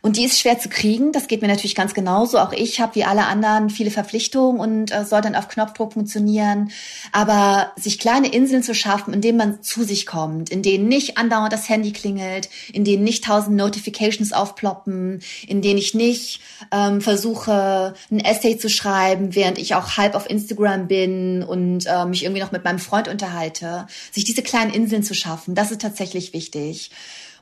[0.00, 1.12] Und die ist schwer zu kriegen.
[1.12, 2.38] Das geht mir natürlich ganz genauso.
[2.38, 6.70] Auch ich habe wie alle anderen viele Verpflichtungen und äh, soll dann auf Knopfdruck funktionieren.
[7.12, 11.18] Aber sich kleine Inseln zu schaffen, in denen man zu sich kommt, in denen nicht
[11.18, 16.40] andauernd das Handy klingelt, in denen nicht tausend Notifications aufploppen, in denen ich nicht
[16.72, 22.04] ähm, versuche, ein Essay zu schreiben, während ich auch halb auf Instagram bin und äh,
[22.04, 23.86] mich irgendwie noch mit meinem Freund unterhalte.
[24.12, 26.90] Sich diese kleinen Inseln zu schaffen, das ist tatsächlich wichtig.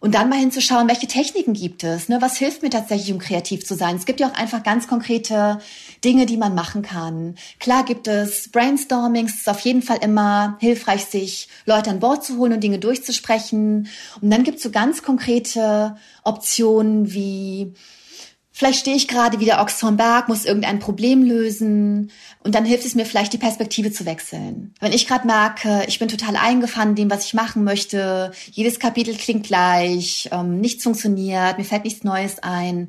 [0.00, 2.18] Und dann mal hinzuschauen, welche Techniken gibt es, ne?
[2.20, 3.96] was hilft mir tatsächlich, um kreativ zu sein.
[3.96, 5.58] Es gibt ja auch einfach ganz konkrete
[6.04, 7.36] Dinge, die man machen kann.
[7.60, 12.24] Klar gibt es Brainstormings, es ist auf jeden Fall immer hilfreich, sich Leute an Bord
[12.24, 13.88] zu holen und Dinge durchzusprechen.
[14.20, 17.72] Und dann gibt es so ganz konkrete Optionen wie
[18.58, 22.10] Vielleicht stehe ich gerade wieder Ochs vom Berg, muss irgendein Problem lösen
[22.42, 24.72] und dann hilft es mir vielleicht, die Perspektive zu wechseln.
[24.80, 28.80] Wenn ich gerade merke, ich bin total eingefahren in dem, was ich machen möchte, jedes
[28.80, 32.88] Kapitel klingt gleich, ähm, nichts funktioniert, mir fällt nichts Neues ein,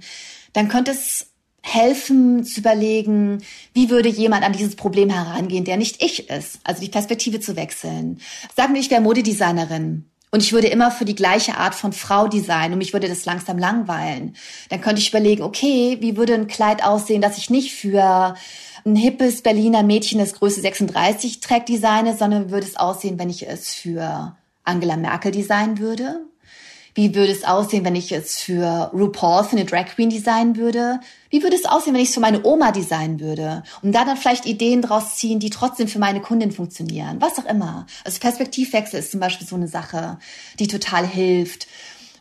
[0.53, 6.01] dann könnte es helfen zu überlegen, wie würde jemand an dieses Problem herangehen, der nicht
[6.01, 8.21] ich ist, also die Perspektive zu wechseln.
[8.55, 12.27] Sagen wir, ich wäre Modedesignerin und ich würde immer für die gleiche Art von Frau
[12.27, 14.35] designen und mich würde das langsam langweilen.
[14.69, 18.35] Dann könnte ich überlegen, okay, wie würde ein Kleid aussehen, das ich nicht für
[18.85, 23.47] ein hippes Berliner Mädchen das Größe 36 trägt designe, sondern würde es aussehen, wenn ich
[23.47, 26.26] es für Angela Merkel designen würde?
[26.97, 30.99] Wie würde es aussehen, wenn ich es für RuPaul, für eine Drag Queen designen würde?
[31.29, 33.61] Wie würde es aussehen, wenn ich es für meine Oma designen würde?
[33.83, 37.17] Und da dann vielleicht Ideen draus ziehen, die trotzdem für meine Kundin funktionieren.
[37.19, 37.85] Was auch immer.
[38.03, 40.17] Also Perspektivwechsel ist zum Beispiel so eine Sache,
[40.57, 41.67] die total hilft.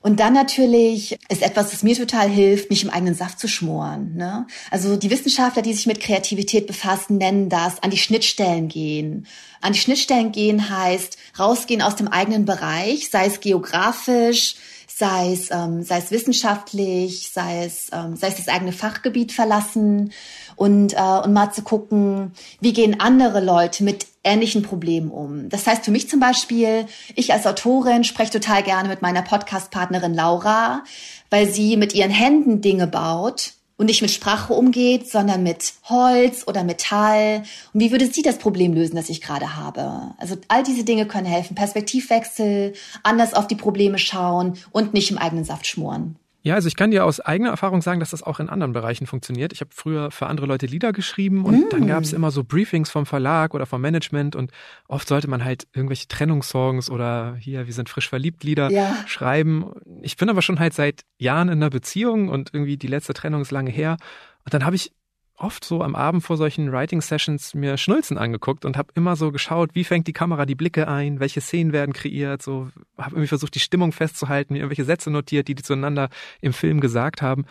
[0.00, 4.14] Und dann natürlich ist etwas, das mir total hilft, nicht im eigenen Saft zu schmoren.
[4.16, 4.46] Ne?
[4.70, 9.26] Also die Wissenschaftler, die sich mit Kreativität befassen, nennen das an die Schnittstellen gehen.
[9.61, 14.56] An die Schnittstellen gehen heißt rausgehen aus dem eigenen Bereich, sei es geografisch,
[14.98, 20.12] sei es, ähm, sei es wissenschaftlich, sei es, ähm, sei es das eigene Fachgebiet verlassen
[20.56, 25.48] und, äh, und mal zu gucken, wie gehen andere Leute mit ähnlichen Problemen um.
[25.48, 30.14] Das heißt für mich zum Beispiel, ich als Autorin spreche total gerne mit meiner Podcast-Partnerin
[30.14, 30.84] Laura,
[31.30, 36.44] weil sie mit ihren Händen Dinge baut und nicht mit Sprache umgeht, sondern mit Holz
[36.46, 37.42] oder Metall.
[37.72, 40.14] Und wie würde sie das Problem lösen, das ich gerade habe?
[40.18, 41.54] Also all diese Dinge können helfen.
[41.54, 46.16] Perspektivwechsel, anders auf die Probleme schauen und nicht im eigenen Saft schmoren.
[46.46, 49.09] Ja, also ich kann dir aus eigener Erfahrung sagen, dass das auch in anderen Bereichen
[49.09, 49.52] funktioniert.
[49.52, 51.68] Ich habe früher für andere Leute Lieder geschrieben und mm.
[51.70, 54.52] dann gab es immer so Briefings vom Verlag oder vom Management und
[54.87, 58.94] oft sollte man halt irgendwelche Trennungssongs oder hier, wir sind frisch verliebt Lieder ja.
[59.06, 59.72] schreiben.
[60.02, 63.42] Ich bin aber schon halt seit Jahren in einer Beziehung und irgendwie die letzte Trennung
[63.42, 63.96] ist lange her.
[64.44, 64.92] Und dann habe ich
[65.37, 69.70] oft so am Abend vor solchen Writing-Sessions mir Schnulzen angeguckt und habe immer so geschaut,
[69.75, 73.55] wie fängt die Kamera die Blicke ein, welche Szenen werden kreiert, so habe irgendwie versucht,
[73.55, 76.09] die Stimmung festzuhalten, mir irgendwelche Sätze notiert, die die zueinander
[76.40, 77.44] im Film gesagt haben.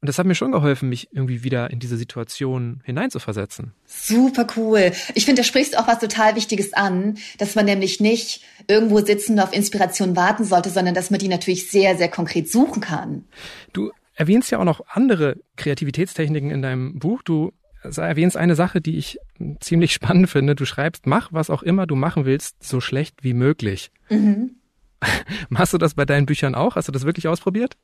[0.00, 3.72] Und das hat mir schon geholfen, mich irgendwie wieder in diese Situation hineinzuversetzen.
[3.84, 4.92] Super cool.
[5.14, 9.32] Ich finde, da sprichst auch was total Wichtiges an, dass man nämlich nicht irgendwo sitzen
[9.32, 13.24] und auf Inspiration warten sollte, sondern dass man die natürlich sehr, sehr konkret suchen kann.
[13.72, 17.22] Du erwähnst ja auch noch andere Kreativitätstechniken in deinem Buch.
[17.22, 17.52] Du
[17.82, 19.18] erwähnst eine Sache, die ich
[19.60, 20.56] ziemlich spannend finde.
[20.56, 23.90] Du schreibst, mach was auch immer du machen willst, so schlecht wie möglich.
[24.10, 24.56] Mhm.
[25.48, 26.74] Machst du das bei deinen Büchern auch?
[26.74, 27.76] Hast du das wirklich ausprobiert?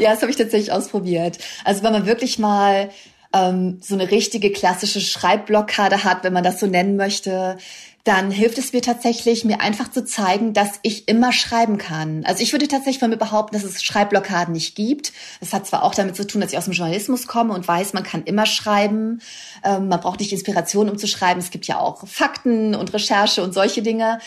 [0.00, 1.38] Ja, das habe ich tatsächlich ausprobiert.
[1.64, 2.90] Also wenn man wirklich mal
[3.32, 7.58] ähm, so eine richtige klassische Schreibblockade hat, wenn man das so nennen möchte,
[8.04, 12.24] dann hilft es mir tatsächlich, mir einfach zu zeigen, dass ich immer schreiben kann.
[12.24, 15.12] Also ich würde tatsächlich von mir behaupten, dass es Schreibblockaden nicht gibt.
[15.40, 17.92] Das hat zwar auch damit zu tun, dass ich aus dem Journalismus komme und weiß,
[17.92, 19.20] man kann immer schreiben.
[19.62, 21.40] Ähm, man braucht nicht Inspiration, um zu schreiben.
[21.40, 24.18] Es gibt ja auch Fakten und Recherche und solche Dinge.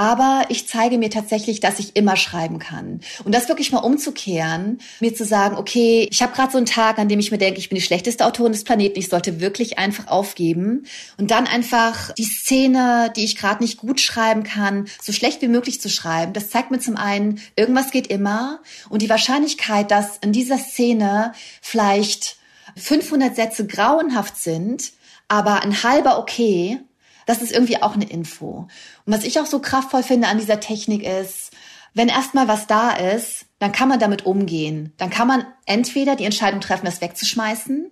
[0.00, 3.00] Aber ich zeige mir tatsächlich, dass ich immer schreiben kann.
[3.24, 6.98] Und das wirklich mal umzukehren, mir zu sagen, okay, ich habe gerade so einen Tag,
[6.98, 9.78] an dem ich mir denke, ich bin die schlechteste Autorin des Planeten, ich sollte wirklich
[9.78, 10.86] einfach aufgeben.
[11.18, 15.48] Und dann einfach die Szene, die ich gerade nicht gut schreiben kann, so schlecht wie
[15.48, 16.32] möglich zu schreiben.
[16.32, 18.60] Das zeigt mir zum einen, irgendwas geht immer.
[18.88, 22.36] Und die Wahrscheinlichkeit, dass in dieser Szene vielleicht
[22.76, 24.92] 500 Sätze grauenhaft sind,
[25.28, 26.80] aber ein halber okay,
[27.26, 28.68] das ist irgendwie auch eine Info.
[29.06, 31.52] Und was ich auch so kraftvoll finde an dieser Technik ist,
[31.94, 34.92] wenn erstmal was da ist, dann kann man damit umgehen.
[34.96, 37.90] Dann kann man entweder die Entscheidung treffen, das wegzuschmeißen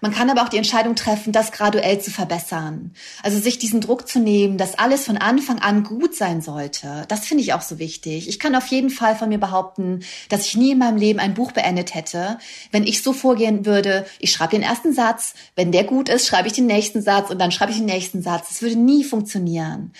[0.00, 2.92] man kann aber auch die Entscheidung treffen, das graduell zu verbessern.
[3.22, 7.04] Also sich diesen Druck zu nehmen, dass alles von Anfang an gut sein sollte.
[7.08, 8.28] Das finde ich auch so wichtig.
[8.28, 11.34] Ich kann auf jeden Fall von mir behaupten, dass ich nie in meinem Leben ein
[11.34, 12.38] Buch beendet hätte,
[12.70, 16.48] wenn ich so vorgehen würde, ich schreibe den ersten Satz, wenn der gut ist, schreibe
[16.48, 18.48] ich den nächsten Satz und dann schreibe ich den nächsten Satz.
[18.48, 19.92] Das würde nie funktionieren.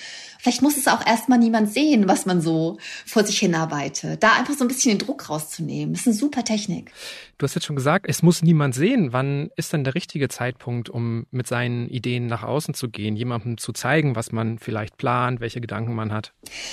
[0.42, 4.24] Vielleicht muss es auch erstmal niemand sehen, was man so vor sich hinarbeitet.
[4.24, 5.94] Da einfach so ein bisschen den Druck rauszunehmen.
[5.94, 6.90] Das ist eine super Technik.
[7.38, 9.12] Du hast jetzt schon gesagt, es muss niemand sehen.
[9.12, 13.57] Wann ist denn der richtige Zeitpunkt, um mit seinen Ideen nach außen zu gehen, jemandem
[13.57, 16.33] zu zeigen, was man vielleicht plant, welche Gedanken man hat?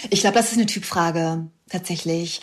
[0.10, 2.42] Ich glaube, das ist eine Typfrage tatsächlich.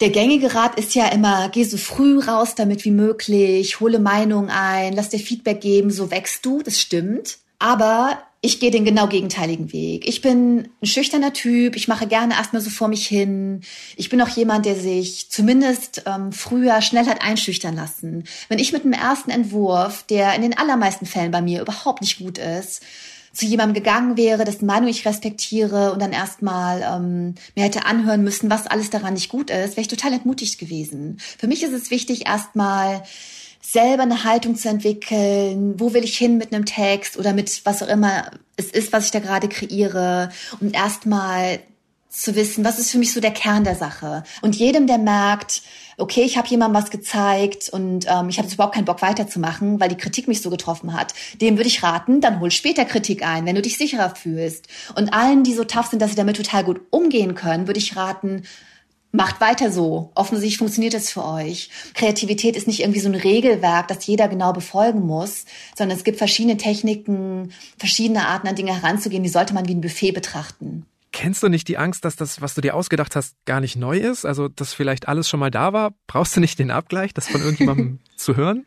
[0.00, 4.48] Der gängige Rat ist ja immer, geh so früh raus damit wie möglich, hole Meinung
[4.48, 6.62] ein, lass dir Feedback geben, so wächst du.
[6.62, 7.41] Das stimmt.
[7.62, 10.08] Aber ich gehe den genau gegenteiligen Weg.
[10.08, 13.60] Ich bin ein schüchterner Typ, ich mache gerne erstmal so vor mich hin.
[13.96, 18.24] Ich bin auch jemand, der sich zumindest ähm, früher schnell hat einschüchtern lassen.
[18.48, 22.18] Wenn ich mit einem ersten Entwurf, der in den allermeisten Fällen bei mir überhaupt nicht
[22.18, 22.82] gut ist,
[23.32, 28.24] zu jemandem gegangen wäre, dessen Meinung ich respektiere und dann erstmal ähm, mir hätte anhören
[28.24, 31.18] müssen, was alles daran nicht gut ist, wäre ich total entmutigt gewesen.
[31.38, 33.04] Für mich ist es wichtig, erstmal
[33.72, 37.82] selber eine Haltung zu entwickeln, wo will ich hin mit einem Text oder mit was
[37.82, 40.30] auch immer es ist, was ich da gerade kreiere
[40.60, 41.60] und erstmal
[42.10, 44.22] zu wissen, was ist für mich so der Kern der Sache.
[44.42, 45.62] Und jedem, der merkt,
[45.96, 49.80] okay, ich habe jemandem was gezeigt und ähm, ich habe jetzt überhaupt keinen Bock weiterzumachen,
[49.80, 53.26] weil die Kritik mich so getroffen hat, dem würde ich raten, dann hol später Kritik
[53.26, 54.68] ein, wenn du dich sicherer fühlst.
[54.94, 57.96] Und allen, die so tough sind, dass sie damit total gut umgehen können, würde ich
[57.96, 58.42] raten,
[59.12, 60.10] macht weiter so.
[60.14, 61.70] Offensichtlich funktioniert es für euch.
[61.94, 65.44] Kreativität ist nicht irgendwie so ein Regelwerk, das jeder genau befolgen muss,
[65.76, 69.82] sondern es gibt verschiedene Techniken, verschiedene Arten an Dinge heranzugehen, die sollte man wie ein
[69.82, 70.86] Buffet betrachten.
[71.12, 73.98] Kennst du nicht die Angst, dass das, was du dir ausgedacht hast, gar nicht neu
[73.98, 74.24] ist?
[74.24, 75.92] Also, dass vielleicht alles schon mal da war?
[76.06, 78.66] Brauchst du nicht den Abgleich, das von irgendjemandem zu hören?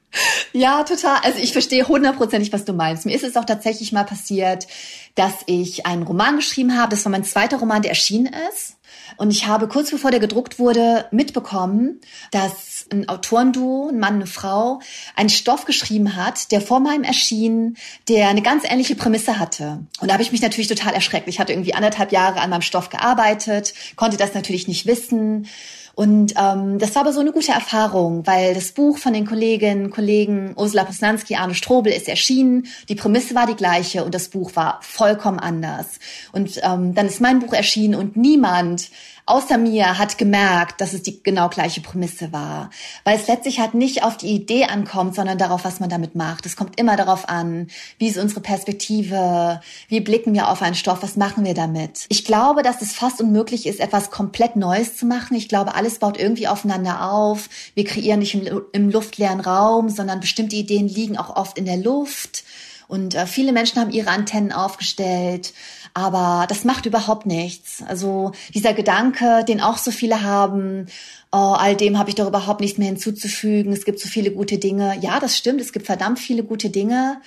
[0.54, 1.18] Ja, total.
[1.24, 3.06] Also ich verstehe hundertprozentig, was du meinst.
[3.06, 4.68] Mir ist es auch tatsächlich mal passiert,
[5.16, 6.92] dass ich einen Roman geschrieben habe.
[6.92, 8.78] Das war mein zweiter Roman, der erschienen ist.
[9.18, 12.00] Und ich habe kurz bevor der gedruckt wurde mitbekommen,
[12.32, 14.80] dass ein Autorenduo, ein Mann, eine Frau,
[15.16, 19.80] einen Stoff geschrieben hat, der vor meinem erschien, der eine ganz ähnliche Prämisse hatte.
[20.00, 21.28] Und da habe ich mich natürlich total erschreckt.
[21.28, 25.48] Ich hatte irgendwie anderthalb Jahre an meinem Stoff gearbeitet, konnte das natürlich nicht wissen.
[25.96, 29.92] Und ähm, das war aber so eine gute Erfahrung, weil das Buch von den Kolleginnen,
[29.92, 32.68] Kollegen Ursula Posnanski, Arne Strobel ist erschienen.
[32.90, 36.00] Die Prämisse war die gleiche und das Buch war vollkommen anders.
[36.34, 38.90] Und ähm, dann ist mein Buch erschienen und niemand
[39.26, 42.70] außer mir hat gemerkt, dass es die genau gleiche Prämisse war.
[43.04, 46.46] Weil es letztlich halt nicht auf die Idee ankommt, sondern darauf, was man damit macht.
[46.46, 51.02] Es kommt immer darauf an, wie ist unsere Perspektive, wie blicken wir auf einen Stoff,
[51.02, 52.06] was machen wir damit.
[52.10, 55.36] Ich glaube, dass es fast unmöglich ist, etwas komplett Neues zu machen.
[55.36, 57.50] Ich glaube, alles baut irgendwie aufeinander auf.
[57.74, 61.78] Wir kreieren nicht im, im luftleeren Raum, sondern bestimmte Ideen liegen auch oft in der
[61.78, 62.44] Luft.
[62.88, 65.54] Und äh, viele Menschen haben ihre Antennen aufgestellt.
[65.94, 67.82] Aber das macht überhaupt nichts.
[67.88, 70.88] Also dieser Gedanke, den auch so viele haben,
[71.32, 73.72] oh, all dem habe ich doch überhaupt nichts mehr hinzuzufügen.
[73.72, 74.98] Es gibt so viele gute Dinge.
[75.02, 75.62] Ja, das stimmt.
[75.62, 77.22] Es gibt verdammt viele gute Dinge.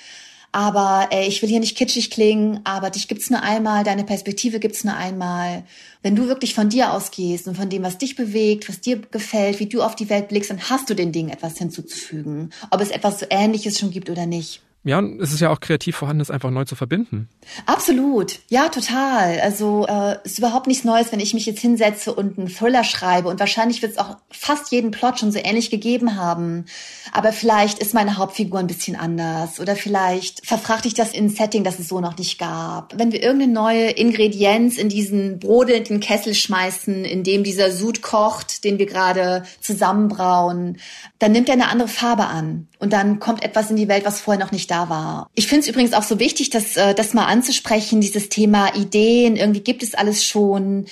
[0.50, 4.60] Aber ey, ich will hier nicht kitschig klingen, aber dich gibt's nur einmal, deine Perspektive
[4.60, 5.64] gibt's nur einmal.
[6.02, 9.60] Wenn du wirklich von dir ausgehst und von dem, was dich bewegt, was dir gefällt,
[9.60, 12.50] wie du auf die Welt blickst, dann hast du den Dingen etwas hinzuzufügen.
[12.70, 14.62] Ob es etwas so Ähnliches schon gibt oder nicht.
[14.84, 17.28] Ja, und es ist ja auch kreativ vorhanden, es einfach neu zu verbinden.
[17.66, 19.40] Absolut, ja, total.
[19.40, 23.28] Also äh, ist überhaupt nichts Neues, wenn ich mich jetzt hinsetze und einen Thriller schreibe.
[23.28, 26.66] Und wahrscheinlich wird es auch fast jeden Plot schon so ähnlich gegeben haben.
[27.12, 29.58] Aber vielleicht ist meine Hauptfigur ein bisschen anders.
[29.58, 32.96] Oder vielleicht verfrachte ich das in ein Setting, das es so noch nicht gab.
[32.96, 38.62] Wenn wir irgendeine neue Ingredienz in diesen brodelnden Kessel schmeißen, in dem dieser Sud kocht,
[38.62, 40.78] den wir gerade zusammenbrauen,
[41.18, 42.67] dann nimmt er eine andere Farbe an.
[42.78, 45.28] Und dann kommt etwas in die Welt, was vorher noch nicht da war.
[45.34, 49.36] Ich finde es übrigens auch so wichtig, dass, äh, das mal anzusprechen, dieses Thema Ideen,
[49.36, 50.86] irgendwie gibt es alles schon.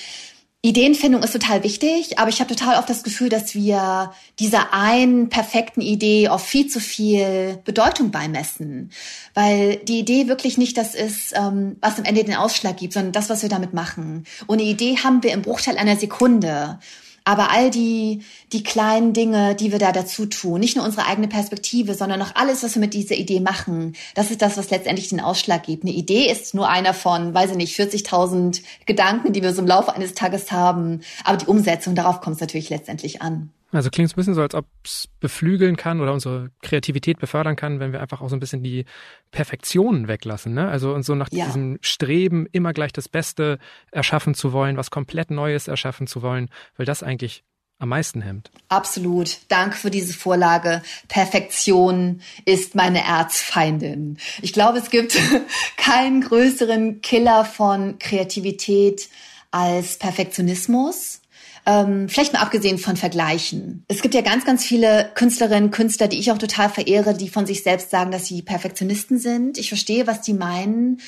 [0.63, 5.29] Ideenfindung ist total wichtig, aber ich habe total oft das Gefühl, dass wir dieser einen
[5.29, 8.91] perfekten Idee auf viel zu viel Bedeutung beimessen,
[9.35, 13.13] weil die Idee wirklich nicht das ist, ähm, was am Ende den Ausschlag gibt, sondern
[13.13, 14.25] das, was wir damit machen.
[14.49, 16.81] Und eine Idee haben wir im Bruchteil einer Sekunde.
[17.27, 21.27] Aber all die, die kleinen Dinge, die wir da dazu tun, nicht nur unsere eigene
[21.27, 25.09] Perspektive, sondern auch alles, was wir mit dieser Idee machen, das ist das, was letztendlich
[25.09, 25.83] den Ausschlag gibt.
[25.83, 29.67] Eine Idee ist nur einer von, weiß ich nicht, 40.000 Gedanken, die wir so im
[29.67, 31.01] Laufe eines Tages haben.
[31.25, 33.51] Aber die Umsetzung, darauf kommt es natürlich letztendlich an.
[33.73, 37.57] Also klingt es ein bisschen so, als ob es beflügeln kann oder unsere Kreativität befördern
[37.57, 38.85] kann, wenn wir einfach auch so ein bisschen die
[39.33, 40.55] Perfektion weglassen.
[40.55, 40.69] Ne?
[40.69, 41.47] Also und so nach ja.
[41.47, 43.59] diesem Streben, immer gleich das Beste
[43.91, 47.43] erschaffen zu wollen, was komplett Neues erschaffen zu wollen, weil das eigentlich
[47.79, 48.51] am meisten hemmt.
[48.69, 49.39] Absolut.
[49.49, 50.83] Danke für diese Vorlage.
[51.09, 54.19] Perfektion ist meine Erzfeindin.
[54.41, 55.19] Ich glaube, es gibt
[55.77, 59.09] keinen größeren Killer von Kreativität
[59.51, 61.21] als Perfektionismus.
[61.67, 63.85] Ähm, vielleicht mal abgesehen von Vergleichen.
[63.89, 67.45] Es gibt ja ganz, ganz viele Künstlerinnen, Künstler, die ich auch total verehre, die von
[67.45, 69.59] sich selbst sagen, dass sie Perfektionisten sind.
[69.59, 71.01] Ich verstehe, was die meinen,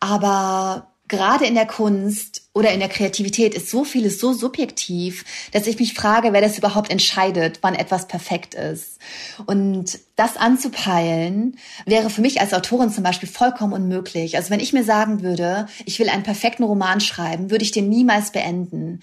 [0.00, 5.66] aber gerade in der Kunst oder in der Kreativität ist so vieles so subjektiv, dass
[5.66, 8.98] ich mich frage, wer das überhaupt entscheidet, wann etwas perfekt ist.
[9.44, 14.36] Und das anzupeilen wäre für mich als Autorin zum Beispiel vollkommen unmöglich.
[14.36, 17.88] Also wenn ich mir sagen würde, ich will einen perfekten Roman schreiben, würde ich den
[17.88, 19.00] niemals beenden.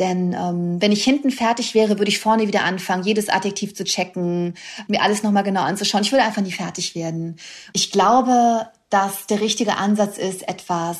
[0.00, 3.84] Denn ähm, wenn ich hinten fertig wäre, würde ich vorne wieder anfangen, jedes Adjektiv zu
[3.84, 4.54] checken,
[4.88, 6.02] mir alles nochmal genau anzuschauen.
[6.02, 7.36] Ich würde einfach nie fertig werden.
[7.74, 10.98] Ich glaube, dass der richtige Ansatz ist, etwas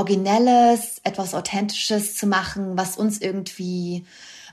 [0.00, 4.06] Originelles, etwas Authentisches zu machen, was uns irgendwie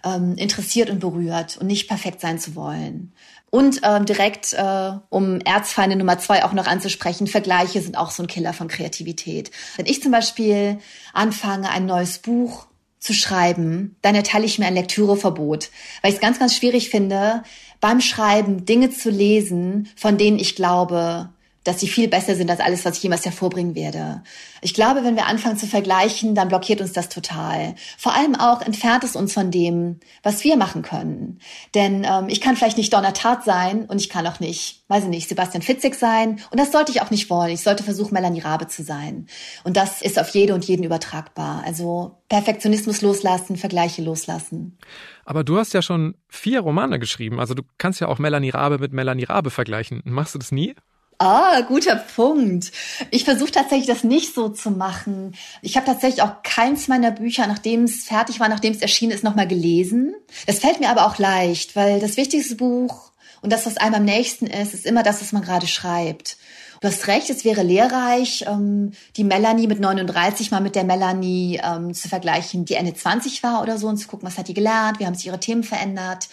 [0.04, 3.14] ähm, interessiert und berührt und nicht perfekt sein zu wollen.
[3.50, 8.24] Und ähm, direkt, äh, um Erzfeinde Nummer zwei auch noch anzusprechen, Vergleiche sind auch so
[8.24, 9.52] ein Killer von Kreativität.
[9.78, 10.80] Wenn ich zum Beispiel
[11.14, 12.68] anfange, ein neues Buch
[13.00, 15.70] zu schreiben, dann erteile ich mir ein Lektüreverbot,
[16.02, 17.44] weil ich es ganz, ganz schwierig finde,
[17.80, 21.30] beim Schreiben Dinge zu lesen, von denen ich glaube,
[21.68, 24.24] dass sie viel besser sind als alles, was ich jemals hervorbringen werde.
[24.62, 27.76] Ich glaube, wenn wir anfangen zu vergleichen, dann blockiert uns das total.
[27.98, 31.40] Vor allem auch entfernt es uns von dem, was wir machen können.
[31.76, 35.04] Denn ähm, ich kann vielleicht nicht Donner Tat sein und ich kann auch nicht, weiß
[35.04, 36.40] ich nicht, Sebastian Fitzig sein.
[36.52, 37.52] Und das sollte ich auch nicht wollen.
[37.52, 39.28] Ich sollte versuchen, Melanie Rabe zu sein.
[39.66, 41.64] Und das ist auf jede und jeden übertragbar.
[41.66, 44.78] Also Perfektionismus loslassen, Vergleiche loslassen.
[45.26, 47.42] Aber du hast ja schon vier Romane geschrieben.
[47.42, 50.02] Also du kannst ja auch Melanie Rabe mit Melanie Rabe vergleichen.
[50.06, 50.74] Machst du das nie?
[51.20, 52.72] Ah, guter Punkt.
[53.10, 55.34] Ich versuche tatsächlich das nicht so zu machen.
[55.64, 59.24] Ich habe tatsächlich auch keins meiner Bücher, nachdem es fertig war, nachdem es erschienen ist,
[59.24, 60.14] nochmal gelesen.
[60.46, 63.12] Das fällt mir aber auch leicht, weil das wichtigste Buch
[63.42, 66.38] und das, was einem am nächsten ist, ist immer das, was man gerade schreibt.
[66.82, 71.60] Du hast recht, es wäre lehrreich, ähm, die Melanie mit 39 mal mit der Melanie
[71.64, 74.54] ähm, zu vergleichen, die Ende 20 war oder so und zu gucken, was hat die
[74.54, 76.30] gelernt, wie haben sich ihre Themen verändert.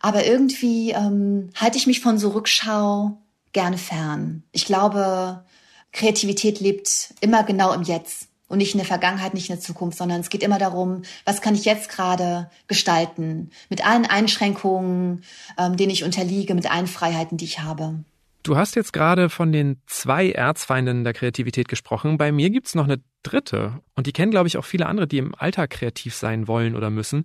[0.00, 3.18] Aber irgendwie ähm, halte ich mich von so Rückschau
[3.54, 4.42] gerne fern.
[4.52, 5.44] Ich glaube,
[5.92, 9.96] Kreativität lebt immer genau im Jetzt und nicht in der Vergangenheit, nicht in der Zukunft,
[9.96, 15.24] sondern es geht immer darum, was kann ich jetzt gerade gestalten, mit allen Einschränkungen,
[15.58, 18.04] ähm, denen ich unterliege, mit allen Freiheiten, die ich habe.
[18.42, 22.18] Du hast jetzt gerade von den zwei Erzfeinden der Kreativität gesprochen.
[22.18, 23.80] Bei mir gibt's noch eine dritte.
[23.94, 26.90] Und die kennen, glaube ich, auch viele andere, die im Alltag kreativ sein wollen oder
[26.90, 27.24] müssen.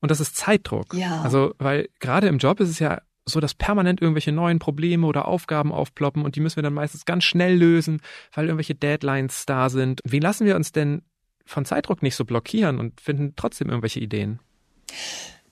[0.00, 0.94] Und das ist Zeitdruck.
[0.94, 1.20] Ja.
[1.20, 5.26] Also, weil gerade im Job ist es ja so, dass permanent irgendwelche neuen Probleme oder
[5.26, 8.00] Aufgaben aufploppen und die müssen wir dann meistens ganz schnell lösen,
[8.34, 10.00] weil irgendwelche Deadlines da sind.
[10.04, 11.02] Wie lassen wir uns denn
[11.46, 14.40] von Zeitdruck nicht so blockieren und finden trotzdem irgendwelche Ideen?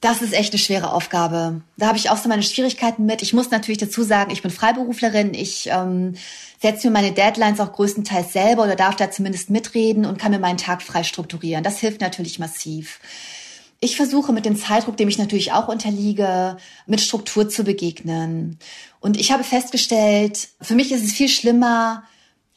[0.03, 1.63] Das ist echt eine schwere Aufgabe.
[1.77, 3.23] Da habe ich auch so meine Schwierigkeiten mit.
[3.23, 5.33] Ich muss natürlich dazu sagen, ich bin Freiberuflerin.
[5.33, 6.15] Ich ähm,
[6.61, 10.41] setze mir meine Deadlines auch größtenteils selber oder darf da zumindest mitreden und kann mir
[10.41, 11.63] meinen Tag frei strukturieren.
[11.63, 12.99] Das hilft natürlich massiv.
[13.85, 16.57] Ich versuche mit dem Zeitdruck, dem ich natürlich auch unterliege,
[16.87, 18.61] mit Struktur zu begegnen.
[19.01, 22.05] Und ich habe festgestellt, für mich ist es viel schlimmer,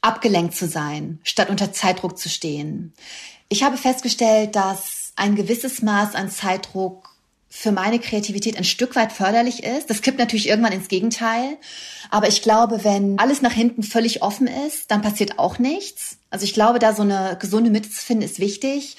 [0.01, 2.93] abgelenkt zu sein, statt unter Zeitdruck zu stehen.
[3.49, 7.15] Ich habe festgestellt, dass ein gewisses Maß an Zeitdruck
[7.49, 9.89] für meine Kreativität ein Stück weit förderlich ist.
[9.89, 11.57] Das kippt natürlich irgendwann ins Gegenteil.
[12.11, 16.17] Aber ich glaube, wenn alles nach hinten völlig offen ist, dann passiert auch nichts.
[16.29, 18.97] Also ich glaube, da so eine gesunde Mitte zu finden, ist wichtig.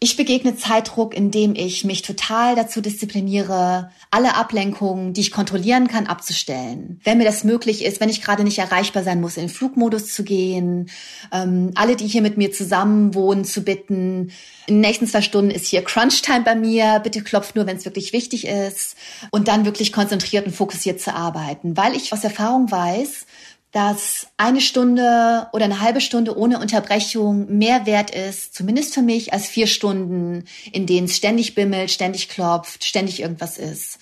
[0.00, 6.06] Ich begegne Zeitdruck, indem ich mich total dazu diszipliniere, alle Ablenkungen, die ich kontrollieren kann,
[6.06, 7.00] abzustellen.
[7.02, 10.22] Wenn mir das möglich ist, wenn ich gerade nicht erreichbar sein muss, in Flugmodus zu
[10.22, 10.88] gehen,
[11.32, 14.30] ähm, alle, die hier mit mir zusammen wohnen, zu bitten,
[14.68, 17.84] in den nächsten zwei Stunden ist hier Crunch-Time bei mir, bitte klopft nur, wenn es
[17.84, 18.96] wirklich wichtig ist
[19.32, 21.76] und dann wirklich konzentriert und fokussiert zu arbeiten.
[21.76, 23.26] Weil ich aus Erfahrung weiß,
[23.72, 29.32] dass eine Stunde oder eine halbe Stunde ohne Unterbrechung mehr wert ist, zumindest für mich,
[29.32, 33.98] als vier Stunden, in denen es ständig bimmelt, ständig klopft, ständig irgendwas ist.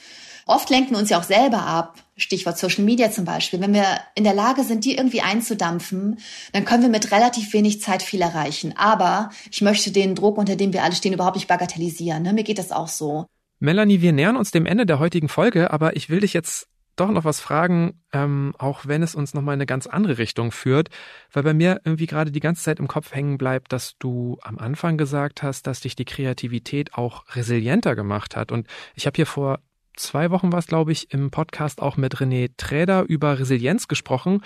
[0.49, 1.99] Oft lenken wir uns ja auch selber ab.
[2.17, 3.61] Stichwort Social Media zum Beispiel.
[3.61, 6.21] Wenn wir in der Lage sind, die irgendwie einzudampfen,
[6.53, 8.73] dann können wir mit relativ wenig Zeit viel erreichen.
[8.77, 12.23] Aber ich möchte den Druck, unter dem wir alle stehen, überhaupt nicht bagatellisieren.
[12.23, 12.33] Ne?
[12.33, 13.27] Mir geht das auch so.
[13.59, 17.11] Melanie, wir nähern uns dem Ende der heutigen Folge, aber ich will dich jetzt doch
[17.11, 20.89] noch was fragen, ähm, auch wenn es uns nochmal in eine ganz andere Richtung führt,
[21.33, 24.59] weil bei mir irgendwie gerade die ganze Zeit im Kopf hängen bleibt, dass du am
[24.59, 28.51] Anfang gesagt hast, dass dich die Kreativität auch resilienter gemacht hat.
[28.51, 29.61] Und ich habe hier vor
[29.97, 34.43] zwei Wochen was, glaube ich, im Podcast auch mit René Träder über Resilienz gesprochen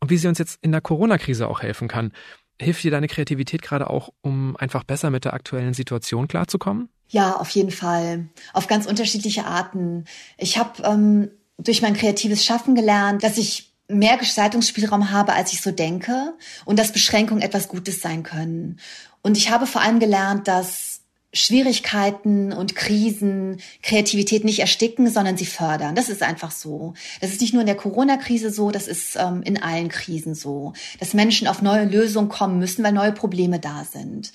[0.00, 2.12] und wie sie uns jetzt in der Corona-Krise auch helfen kann.
[2.60, 6.88] Hilft dir deine Kreativität gerade auch, um einfach besser mit der aktuellen Situation klarzukommen?
[7.08, 8.28] Ja, auf jeden Fall.
[8.52, 10.04] Auf ganz unterschiedliche Arten.
[10.38, 11.30] Ich habe ähm,
[11.64, 16.34] durch mein kreatives Schaffen gelernt, dass ich mehr Gestaltungsspielraum habe, als ich so denke
[16.64, 18.78] und dass Beschränkungen etwas Gutes sein können.
[19.22, 21.00] Und ich habe vor allem gelernt, dass
[21.34, 25.94] Schwierigkeiten und Krisen Kreativität nicht ersticken, sondern sie fördern.
[25.94, 26.92] Das ist einfach so.
[27.22, 30.74] Das ist nicht nur in der Corona-Krise so, das ist ähm, in allen Krisen so,
[31.00, 34.32] dass Menschen auf neue Lösungen kommen müssen, weil neue Probleme da sind.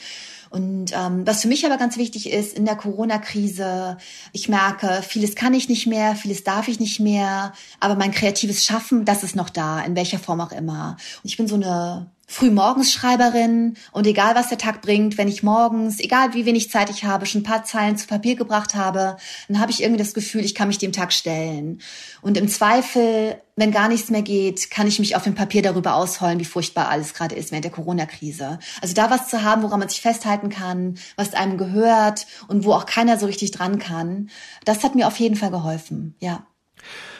[0.49, 3.97] Und ähm, was für mich aber ganz wichtig ist in der Corona-Krise,
[4.33, 8.63] ich merke, vieles kann ich nicht mehr, vieles darf ich nicht mehr, aber mein kreatives
[8.65, 10.97] Schaffen, das ist noch da, in welcher Form auch immer.
[11.23, 16.01] Und ich bin so eine Frühmorgensschreiberin und egal was der Tag bringt, wenn ich morgens,
[16.01, 19.15] egal wie wenig Zeit ich habe, schon ein paar Zeilen zu Papier gebracht habe,
[19.47, 21.79] dann habe ich irgendwie das Gefühl, ich kann mich dem Tag stellen.
[22.21, 25.95] Und im Zweifel, wenn gar nichts mehr geht, kann ich mich auf dem Papier darüber
[25.95, 28.59] ausheulen, wie furchtbar alles gerade ist während der Corona-Krise.
[28.81, 32.73] Also da was zu haben, woran man sich festhalten kann, was einem gehört und wo
[32.73, 34.29] auch keiner so richtig dran kann,
[34.65, 36.45] das hat mir auf jeden Fall geholfen, ja.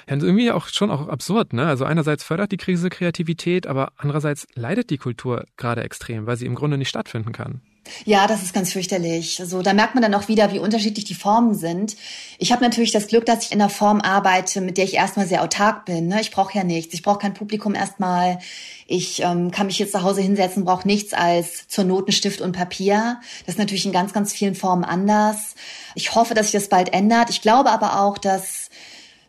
[0.10, 1.66] Ja, irgendwie auch schon auch absurd, ne?
[1.68, 6.46] Also einerseits fördert die Krise Kreativität, aber andererseits leidet die Kultur gerade extrem, weil sie
[6.46, 7.62] im Grunde nicht stattfinden kann.
[8.06, 9.42] Ja, das ist ganz fürchterlich.
[9.44, 11.96] So, da merkt man dann auch wieder, wie unterschiedlich die Formen sind.
[12.38, 15.28] Ich habe natürlich das Glück, dass ich in einer Form arbeite, mit der ich erstmal
[15.28, 16.08] sehr autark bin.
[16.08, 16.22] Ne?
[16.22, 16.94] Ich brauche ja nichts.
[16.94, 18.40] Ich brauche kein Publikum erstmal.
[18.88, 23.20] Ich ähm, kann mich jetzt zu Hause hinsetzen, brauche nichts als zur Notenstift und Papier.
[23.46, 25.56] Das ist natürlich in ganz, ganz vielen Formen anders.
[25.96, 27.30] Ich hoffe, dass sich das bald ändert.
[27.30, 28.67] Ich glaube aber auch, dass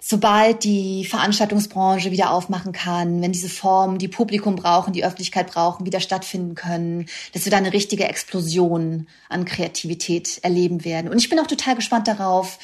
[0.00, 5.86] sobald die Veranstaltungsbranche wieder aufmachen kann, wenn diese Formen, die Publikum brauchen, die Öffentlichkeit brauchen,
[5.86, 11.10] wieder stattfinden können, dass wir da eine richtige Explosion an Kreativität erleben werden.
[11.10, 12.58] Und ich bin auch total gespannt darauf,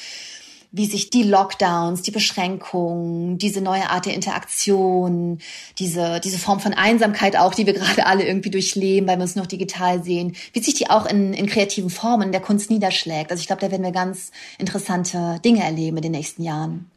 [0.75, 5.39] wie sich die Lockdowns, die Beschränkungen, diese neue Art der Interaktion,
[5.79, 9.37] diese, diese Form von Einsamkeit auch, die wir gerade alle irgendwie durchleben, weil wir uns
[9.37, 13.31] noch digital sehen, wie sich die auch in, in kreativen Formen der Kunst niederschlägt.
[13.31, 16.91] Also ich glaube, da werden wir ganz interessante Dinge erleben in den nächsten Jahren.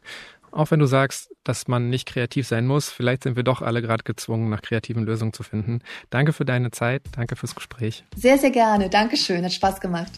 [0.51, 3.81] Auch wenn du sagst, dass man nicht kreativ sein muss, vielleicht sind wir doch alle
[3.81, 5.79] gerade gezwungen, nach kreativen Lösungen zu finden.
[6.09, 8.03] Danke für deine Zeit, danke fürs Gespräch.
[8.17, 8.89] Sehr, sehr gerne.
[8.89, 10.11] Dankeschön, hat Spaß gemacht.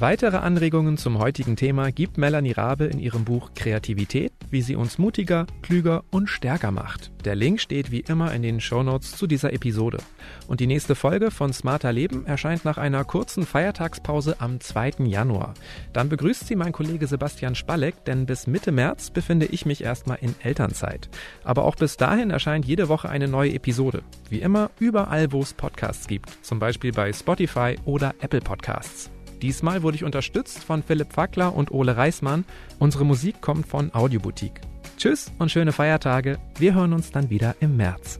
[0.00, 4.96] Weitere Anregungen zum heutigen Thema gibt Melanie Rabe in ihrem Buch Kreativität, wie sie uns
[4.96, 7.10] mutiger, klüger und stärker macht.
[7.24, 9.98] Der Link steht wie immer in den Shownotes zu dieser Episode.
[10.46, 15.04] Und die nächste Folge von Smarter Leben erscheint nach einer kurzen Feiertagspause am 2.
[15.06, 15.54] Januar.
[15.92, 20.18] Dann begrüßt sie mein Kollege Sebastian Spalleck, denn bis Mitte März befinde ich mich erstmal
[20.20, 21.08] in Elternzeit.
[21.42, 24.04] Aber auch bis dahin erscheint jede Woche eine neue Episode.
[24.30, 29.10] Wie immer überall, wo es Podcasts gibt, zum Beispiel bei Spotify oder Apple Podcasts.
[29.42, 32.44] Diesmal wurde ich unterstützt von Philipp Fackler und Ole Reismann.
[32.78, 34.60] Unsere Musik kommt von Audioboutique.
[34.96, 36.38] Tschüss und schöne Feiertage.
[36.58, 38.18] Wir hören uns dann wieder im März.